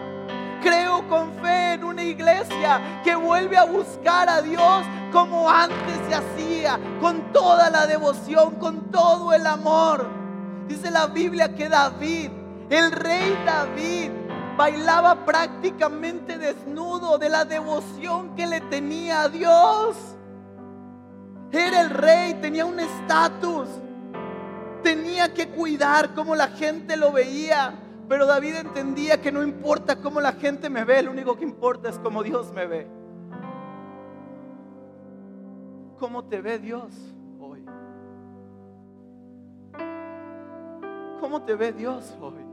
Creo 0.65 1.07
con 1.07 1.31
fe 1.43 1.73
en 1.73 1.83
una 1.83 2.01
iglesia 2.01 2.81
que 3.03 3.13
vuelve 3.15 3.55
a 3.55 3.65
buscar 3.65 4.27
a 4.27 4.41
Dios 4.41 4.83
como 5.11 5.47
antes 5.47 5.95
se 6.09 6.15
hacía, 6.15 6.79
con 6.99 7.31
toda 7.31 7.69
la 7.69 7.85
devoción, 7.85 8.55
con 8.55 8.89
todo 8.89 9.31
el 9.31 9.45
amor. 9.45 10.07
Dice 10.67 10.89
la 10.89 11.05
Biblia 11.05 11.53
que 11.53 11.69
David, 11.69 12.31
el 12.71 12.91
rey 12.93 13.37
David, 13.45 14.09
bailaba 14.57 15.23
prácticamente 15.23 16.39
desnudo 16.39 17.19
de 17.19 17.29
la 17.29 17.45
devoción 17.45 18.35
que 18.35 18.47
le 18.47 18.59
tenía 18.61 19.21
a 19.21 19.29
Dios. 19.29 19.95
Era 21.51 21.81
el 21.81 21.91
rey, 21.91 22.33
tenía 22.41 22.65
un 22.65 22.79
estatus, 22.79 23.69
tenía 24.81 25.31
que 25.31 25.47
cuidar 25.47 26.15
cómo 26.15 26.35
la 26.35 26.47
gente 26.47 26.97
lo 26.97 27.11
veía. 27.11 27.84
Pero 28.07 28.25
David 28.25 28.55
entendía 28.57 29.19
que 29.19 29.31
no 29.31 29.41
importa 29.41 29.95
cómo 29.99 30.21
la 30.21 30.33
gente 30.33 30.69
me 30.69 30.83
ve, 30.83 31.01
lo 31.01 31.11
único 31.11 31.35
que 31.35 31.43
importa 31.43 31.89
es 31.89 31.97
cómo 31.99 32.21
Dios 32.21 32.51
me 32.53 32.67
ve. 32.67 32.87
¿Cómo 35.99 36.25
te 36.25 36.41
ve 36.41 36.59
Dios 36.59 36.93
hoy? 37.39 37.65
¿Cómo 41.19 41.41
te 41.43 41.55
ve 41.55 41.71
Dios 41.71 42.15
hoy? 42.21 42.45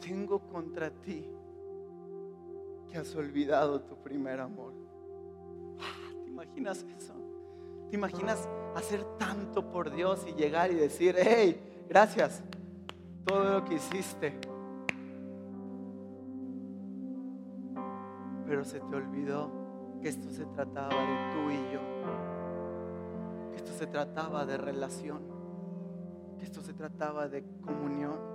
Tengo 0.00 0.38
contra 0.38 0.90
ti 0.90 1.26
que 2.88 2.98
has 2.98 3.14
olvidado 3.16 3.80
tu 3.80 3.96
primer 3.96 4.40
amor. 4.40 4.72
Ah, 5.80 6.12
¿Te 6.22 6.30
imaginas 6.30 6.84
eso? 6.96 7.14
¿Te 7.88 7.96
imaginas 7.96 8.48
hacer 8.74 9.04
tanto 9.18 9.70
por 9.70 9.94
Dios 9.94 10.26
y 10.28 10.32
llegar 10.34 10.70
y 10.70 10.74
decir, 10.74 11.16
hey, 11.18 11.84
gracias, 11.88 12.42
todo 13.24 13.60
lo 13.60 13.64
que 13.64 13.74
hiciste? 13.74 14.38
Pero 18.46 18.64
se 18.64 18.80
te 18.80 18.96
olvidó 18.96 19.50
que 20.00 20.08
esto 20.08 20.30
se 20.30 20.44
trataba 20.46 20.88
de 20.88 21.32
tú 21.32 21.50
y 21.50 21.72
yo, 21.72 21.80
que 23.50 23.56
esto 23.56 23.72
se 23.72 23.86
trataba 23.86 24.44
de 24.44 24.56
relación, 24.56 25.22
que 26.38 26.44
esto 26.44 26.60
se 26.60 26.74
trataba 26.74 27.28
de 27.28 27.44
comunión. 27.60 28.32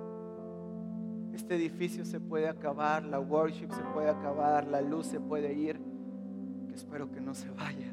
Este 1.34 1.56
edificio 1.56 2.04
se 2.06 2.20
puede 2.20 2.48
acabar, 2.48 3.04
la 3.04 3.20
worship 3.20 3.70
se 3.72 3.84
puede 3.94 4.10
acabar, 4.10 4.66
la 4.66 4.82
luz 4.82 5.08
se 5.08 5.20
puede 5.20 5.54
ir, 5.54 5.80
que 6.68 6.74
espero 6.74 7.12
que 7.12 7.22
no 7.22 7.36
se 7.36 7.50
vaya. 7.52 7.92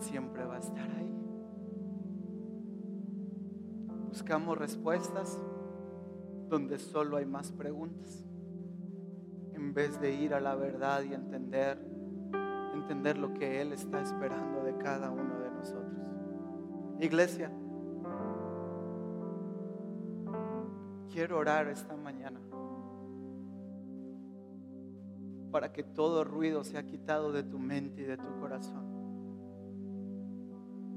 Siempre 0.00 0.44
va 0.44 0.56
a 0.56 0.58
estar 0.58 0.90
ahí. 0.90 1.14
Buscamos 4.08 4.58
respuestas 4.58 5.38
donde 6.48 6.78
solo 6.78 7.18
hay 7.18 7.26
más 7.26 7.52
preguntas, 7.52 8.24
en 9.52 9.74
vez 9.74 10.00
de 10.00 10.14
ir 10.14 10.34
a 10.34 10.40
la 10.40 10.54
verdad 10.54 11.02
y 11.02 11.12
entender, 11.12 11.78
entender 12.74 13.18
lo 13.18 13.34
que 13.34 13.60
Él 13.60 13.72
está 13.72 14.00
esperando 14.00 14.64
de 14.64 14.76
cada 14.78 15.10
uno 15.10 15.38
de 15.38 15.50
nosotros. 15.50 15.98
Iglesia, 17.00 17.52
quiero 21.10 21.38
orar 21.38 21.68
esta 21.68 21.96
mañana 21.96 22.40
para 25.50 25.72
que 25.72 25.82
todo 25.82 26.24
ruido 26.24 26.64
sea 26.64 26.84
quitado 26.84 27.32
de 27.32 27.42
tu 27.42 27.58
mente 27.58 28.02
y 28.02 28.04
de 28.04 28.16
tu 28.16 28.40
corazón 28.40 28.87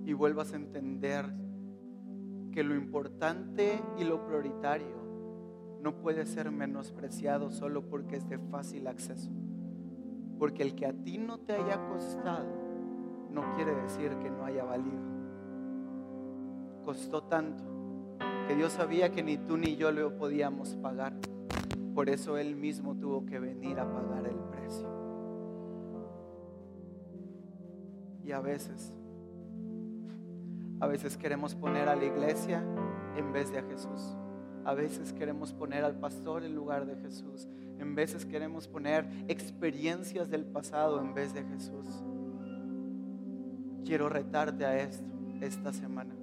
y 0.06 0.14
vuelvas 0.14 0.54
a 0.54 0.56
entender 0.56 1.26
que 2.52 2.64
lo 2.64 2.76
importante 2.76 3.82
y 3.98 4.04
lo 4.04 4.26
prioritario 4.26 5.02
no 5.82 5.96
puede 5.98 6.26
ser 6.26 6.52
menospreciado 6.52 7.50
solo 7.50 7.88
porque 7.88 8.18
es 8.18 8.30
de 8.30 8.38
fácil 8.38 8.88
acceso. 8.88 9.32
Porque 10.38 10.64
el 10.64 10.76
que 10.76 10.86
a 10.86 10.94
ti 10.94 11.18
no 11.18 11.40
te 11.40 11.54
haya 11.54 11.88
costado 11.88 12.48
no 13.32 13.56
quiere 13.56 13.74
decir 13.76 14.12
que 14.18 14.30
no 14.30 14.46
haya 14.46 14.64
valido. 14.64 15.00
Costó 16.84 17.24
tanto 17.24 17.64
que 18.48 18.56
Dios 18.56 18.74
sabía 18.74 19.12
que 19.12 19.24
ni 19.24 19.38
tú 19.38 19.58
ni 19.58 19.76
yo 19.76 19.92
lo 19.92 20.18
podíamos 20.18 20.76
pagar. 20.76 21.14
Por 21.96 22.10
eso 22.10 22.38
Él 22.38 22.56
mismo 22.56 22.96
tuvo 22.96 23.26
que 23.26 23.40
venir 23.40 23.80
a 23.80 23.92
pagar 23.92 24.26
el 24.26 24.38
precio. 24.52 24.88
Y 28.24 28.32
a 28.32 28.40
veces 28.40 28.94
a 30.82 30.88
veces 30.88 31.15
queremos 31.15 31.54
poner 31.54 31.88
a 31.88 31.96
la 31.96 32.06
iglesia 32.06 32.63
en 33.15 33.32
vez 33.32 33.52
de 33.52 33.60
a 33.60 33.63
Jesús. 33.63 34.17
A 34.65 34.74
veces 34.74 35.13
queremos 35.13 35.54
poner 35.54 35.84
al 35.84 35.96
pastor 35.96 36.44
en 36.44 36.56
lugar 36.56 36.88
de 36.88 36.96
Jesús. 36.96 37.48
En 37.78 37.94
veces 37.94 38.26
queremos 38.26 38.67
poner 38.67 39.08
experiencias 39.28 40.30
del 40.32 40.44
pasado 40.44 41.00
en 41.00 41.13
vez 41.13 41.36
de 41.36 41.44
Jesús. 41.44 42.04
Quiero 43.86 44.10
retarte 44.10 44.65
a 44.65 44.78
esto 44.80 45.06
esta 45.39 45.72
semana. 45.72 46.15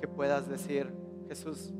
Que 0.00 0.08
puedas 0.08 0.48
decir, 0.48 0.90
Jesús, 1.28 1.74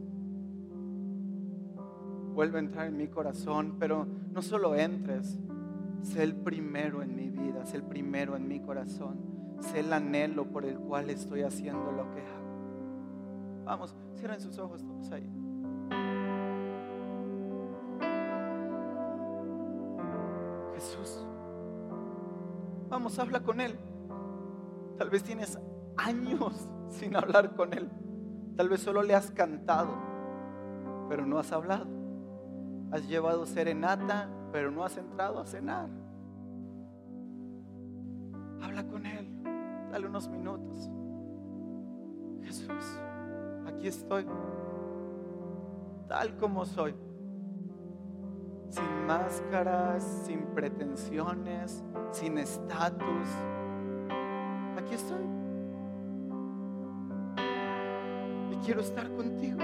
vuelve 2.34 2.58
a 2.58 2.60
entrar 2.60 2.86
en 2.86 2.98
mi 2.98 3.08
corazón, 3.08 3.76
pero 3.78 4.06
no 4.32 4.42
solo 4.42 4.74
entres, 4.74 5.38
sé 6.02 6.22
el 6.22 6.34
primero 6.34 7.02
en 7.02 7.16
mi 7.16 7.30
vida, 7.30 7.64
sé 7.64 7.76
el 7.76 7.84
primero 7.84 8.36
en 8.36 8.46
mi 8.46 8.60
corazón, 8.60 9.37
sé 9.60 9.80
el 9.80 9.92
anhelo 9.92 10.46
por 10.46 10.64
el 10.64 10.78
cual 10.78 11.10
estoy 11.10 11.42
haciendo 11.42 11.92
lo 11.92 12.10
que 12.10 12.20
hago. 12.20 13.64
Vamos, 13.64 13.94
cierren 14.16 14.40
sus 14.40 14.58
ojos 14.58 14.82
todos 14.84 15.10
ahí. 15.12 15.30
Jesús, 20.74 21.26
vamos, 22.88 23.18
habla 23.18 23.40
con 23.40 23.60
Él. 23.60 23.78
Tal 24.96 25.10
vez 25.10 25.22
tienes 25.22 25.58
años 25.96 26.68
sin 26.88 27.16
hablar 27.16 27.54
con 27.54 27.72
Él. 27.72 27.90
Tal 28.56 28.68
vez 28.68 28.80
solo 28.80 29.02
le 29.02 29.14
has 29.14 29.30
cantado, 29.30 29.90
pero 31.08 31.26
no 31.26 31.38
has 31.38 31.52
hablado. 31.52 31.86
Has 32.90 33.06
llevado 33.06 33.44
serenata, 33.46 34.28
pero 34.52 34.70
no 34.70 34.84
has 34.84 34.96
entrado 34.96 35.40
a 35.40 35.46
cenar. 35.46 35.88
Dale 39.90 40.06
unos 40.06 40.28
minutos. 40.28 40.90
Jesús, 42.42 43.00
aquí 43.66 43.88
estoy. 43.88 44.26
Tal 46.08 46.36
como 46.36 46.64
soy. 46.64 46.94
Sin 48.70 49.06
máscaras, 49.06 50.02
sin 50.26 50.40
pretensiones, 50.54 51.82
sin 52.12 52.38
estatus. 52.38 53.28
Aquí 54.76 54.94
estoy. 54.94 55.24
Y 58.52 58.56
quiero 58.64 58.80
estar 58.80 59.08
contigo. 59.14 59.58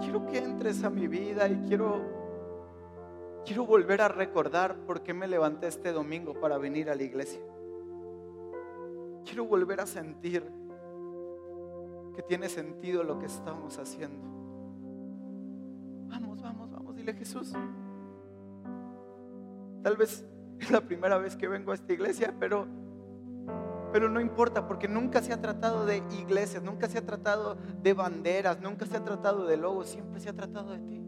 Quiero 0.00 0.26
que 0.26 0.38
entres 0.38 0.82
a 0.84 0.90
mi 0.90 1.08
vida 1.08 1.48
y 1.48 1.56
quiero 1.66 2.20
quiero 3.44 3.66
volver 3.66 4.00
a 4.00 4.08
recordar 4.08 4.76
por 4.86 5.02
qué 5.02 5.14
me 5.14 5.26
levanté 5.26 5.66
este 5.66 5.92
domingo 5.92 6.34
para 6.34 6.58
venir 6.58 6.90
a 6.90 6.94
la 6.94 7.02
iglesia. 7.02 7.40
Quiero 9.24 9.46
volver 9.46 9.80
a 9.80 9.86
sentir 9.86 10.44
que 12.14 12.22
tiene 12.22 12.48
sentido 12.48 13.04
lo 13.04 13.18
que 13.18 13.26
estamos 13.26 13.78
haciendo. 13.78 14.28
Vamos, 16.08 16.42
vamos, 16.42 16.70
vamos, 16.70 16.96
dile 16.96 17.12
Jesús. 17.14 17.52
Tal 19.82 19.96
vez 19.96 20.24
es 20.58 20.70
la 20.70 20.80
primera 20.80 21.18
vez 21.18 21.36
que 21.36 21.48
vengo 21.48 21.72
a 21.72 21.74
esta 21.74 21.92
iglesia, 21.92 22.34
pero 22.38 22.66
pero 23.92 24.08
no 24.08 24.20
importa 24.20 24.66
porque 24.66 24.86
nunca 24.86 25.20
se 25.20 25.32
ha 25.32 25.40
tratado 25.40 25.84
de 25.84 25.98
iglesias, 26.12 26.62
nunca 26.62 26.88
se 26.88 26.98
ha 26.98 27.04
tratado 27.04 27.56
de 27.82 27.92
banderas, 27.92 28.60
nunca 28.60 28.86
se 28.86 28.96
ha 28.96 29.04
tratado 29.04 29.46
de 29.46 29.56
logos, 29.56 29.88
siempre 29.88 30.20
se 30.20 30.28
ha 30.28 30.32
tratado 30.32 30.70
de 30.70 30.78
ti. 30.78 31.00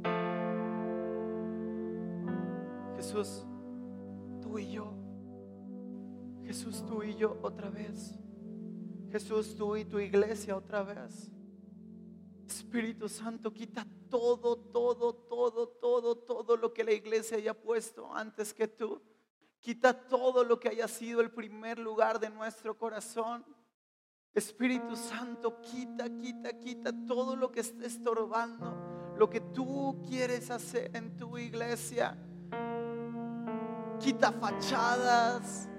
Jesús, 2.96 3.46
tú 4.40 4.58
y 4.58 4.72
yo. 4.72 5.01
Jesús, 6.52 6.84
tú 6.86 7.02
y 7.02 7.14
yo 7.14 7.38
otra 7.40 7.70
vez. 7.70 8.14
Jesús, 9.10 9.56
tú 9.56 9.74
y 9.74 9.86
tu 9.86 9.98
iglesia 9.98 10.54
otra 10.54 10.82
vez. 10.82 11.32
Espíritu 12.46 13.08
Santo, 13.08 13.54
quita 13.54 13.86
todo, 14.10 14.58
todo, 14.58 15.14
todo, 15.14 15.66
todo, 15.66 16.14
todo 16.14 16.56
lo 16.58 16.74
que 16.74 16.84
la 16.84 16.92
iglesia 16.92 17.38
haya 17.38 17.54
puesto 17.54 18.14
antes 18.14 18.52
que 18.52 18.68
tú. 18.68 19.00
Quita 19.60 19.94
todo 20.06 20.44
lo 20.44 20.60
que 20.60 20.68
haya 20.68 20.88
sido 20.88 21.22
el 21.22 21.30
primer 21.30 21.78
lugar 21.78 22.20
de 22.20 22.28
nuestro 22.28 22.76
corazón. 22.76 23.46
Espíritu 24.34 24.94
Santo, 24.94 25.58
quita, 25.62 26.10
quita, 26.10 26.58
quita 26.58 26.92
todo 27.06 27.34
lo 27.34 27.50
que 27.50 27.60
esté 27.60 27.86
estorbando, 27.86 29.14
lo 29.16 29.30
que 29.30 29.40
tú 29.40 30.04
quieres 30.06 30.50
hacer 30.50 30.94
en 30.94 31.16
tu 31.16 31.38
iglesia. 31.38 32.14
Quita 33.98 34.32
fachadas. 34.32 35.70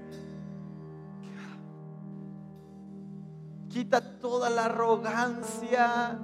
Quita 3.74 4.20
toda 4.20 4.50
la 4.52 4.66
arrogancia, 4.66 6.20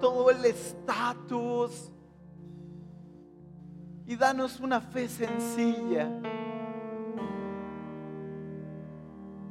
todo 0.00 0.30
el 0.30 0.42
estatus. 0.44 1.92
Y 4.06 4.16
danos 4.16 4.58
una 4.58 4.80
fe 4.80 5.06
sencilla 5.06 6.10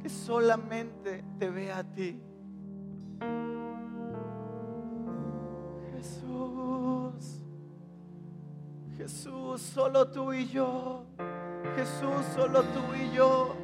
solamente 0.08 1.24
te 1.38 1.50
ve 1.50 1.72
a 1.72 1.84
ti. 1.84 2.20
Jesús, 5.92 7.40
Jesús, 8.96 9.60
solo 9.62 10.08
tú 10.10 10.32
y 10.32 10.46
yo. 10.48 11.04
Jesús, 11.76 12.24
solo 12.34 12.62
tú 12.62 12.94
y 12.94 13.10
yo. 13.14 13.54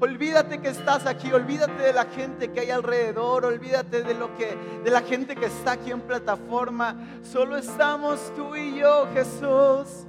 Olvídate 0.00 0.58
que 0.58 0.68
estás 0.68 1.06
aquí, 1.06 1.32
olvídate 1.32 1.82
de 1.82 1.92
la 1.92 2.04
gente 2.04 2.52
que 2.52 2.60
hay 2.60 2.70
alrededor, 2.70 3.44
olvídate 3.44 4.04
de 4.04 4.14
lo 4.14 4.36
que 4.36 4.56
de 4.84 4.90
la 4.92 5.00
gente 5.00 5.34
que 5.34 5.46
está 5.46 5.72
aquí 5.72 5.90
en 5.90 6.00
plataforma. 6.02 6.94
Solo 7.24 7.56
estamos 7.56 8.32
tú 8.36 8.54
y 8.54 8.76
yo, 8.76 9.08
Jesús. 9.12 10.06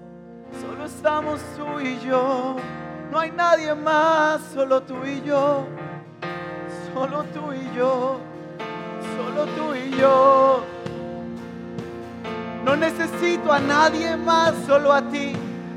Solo 0.61 0.85
estamos 0.85 1.41
tú 1.57 1.79
y 1.79 1.99
yo. 2.05 2.55
No 3.11 3.19
hay 3.19 3.31
nadie 3.31 3.73
más, 3.73 4.41
solo 4.53 4.83
tú 4.83 5.03
y 5.03 5.21
yo. 5.23 5.65
Solo 6.93 7.23
tú 7.33 7.51
y 7.51 7.75
yo. 7.75 8.19
Solo 9.17 9.45
tú 9.45 9.73
y 9.73 9.97
yo. 9.97 10.63
No 12.63 12.75
necesito 12.75 13.51
a 13.51 13.59
nadie 13.59 14.15
más, 14.17 14.53
solo 14.67 14.93
a 14.93 15.01
ti. 15.01 15.33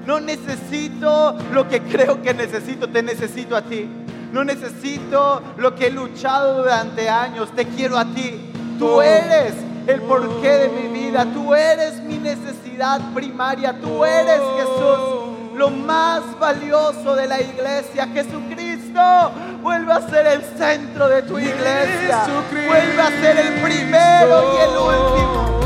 No 0.07 0.20
necesito 0.20 1.38
lo 1.53 1.66
que 1.68 1.81
creo 1.81 2.20
que 2.20 2.35
necesito, 2.35 2.88
te 2.88 3.03
necesito 3.03 3.57
a 3.57 3.62
ti. 3.62 4.01
No 4.32 4.44
necesito 4.44 5.42
lo 5.58 5.74
que 5.74 5.88
he 5.88 5.90
luchado 5.90 6.62
durante 6.62 7.08
años, 7.08 7.54
te 7.54 7.66
quiero 7.66 7.98
a 7.98 8.06
ti. 8.06 8.50
Tú 8.78 9.02
eres 9.02 9.54
el 9.86 10.00
porqué 10.02 10.48
de 10.48 10.68
mi 10.68 11.00
vida, 11.00 11.26
tú 11.32 11.54
eres 11.54 12.00
mi 12.02 12.18
necesidad 12.18 13.12
primaria, 13.12 13.78
tú 13.78 14.04
eres 14.04 14.40
Jesús 14.56 15.32
lo 15.54 15.70
más 15.70 16.22
valioso 16.38 17.14
de 17.14 17.26
la 17.28 17.40
iglesia. 17.40 18.08
Jesucristo 18.08 19.32
vuelve 19.60 19.92
a 19.92 20.08
ser 20.08 20.26
el 20.26 20.42
centro 20.56 21.08
de 21.08 21.22
tu 21.22 21.38
iglesia. 21.38 22.24
Vuelve 22.66 23.02
a 23.02 23.10
ser 23.20 23.38
el 23.38 23.60
primero 23.60 24.54
y 24.54 24.62
el 24.62 24.78
último. 24.78 25.60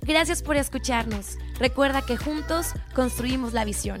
Gracias 0.00 0.42
por 0.42 0.56
escucharnos. 0.56 1.38
Recuerda 1.58 2.02
que 2.02 2.16
juntos 2.16 2.72
construimos 2.94 3.52
la 3.52 3.64
visión. 3.64 4.00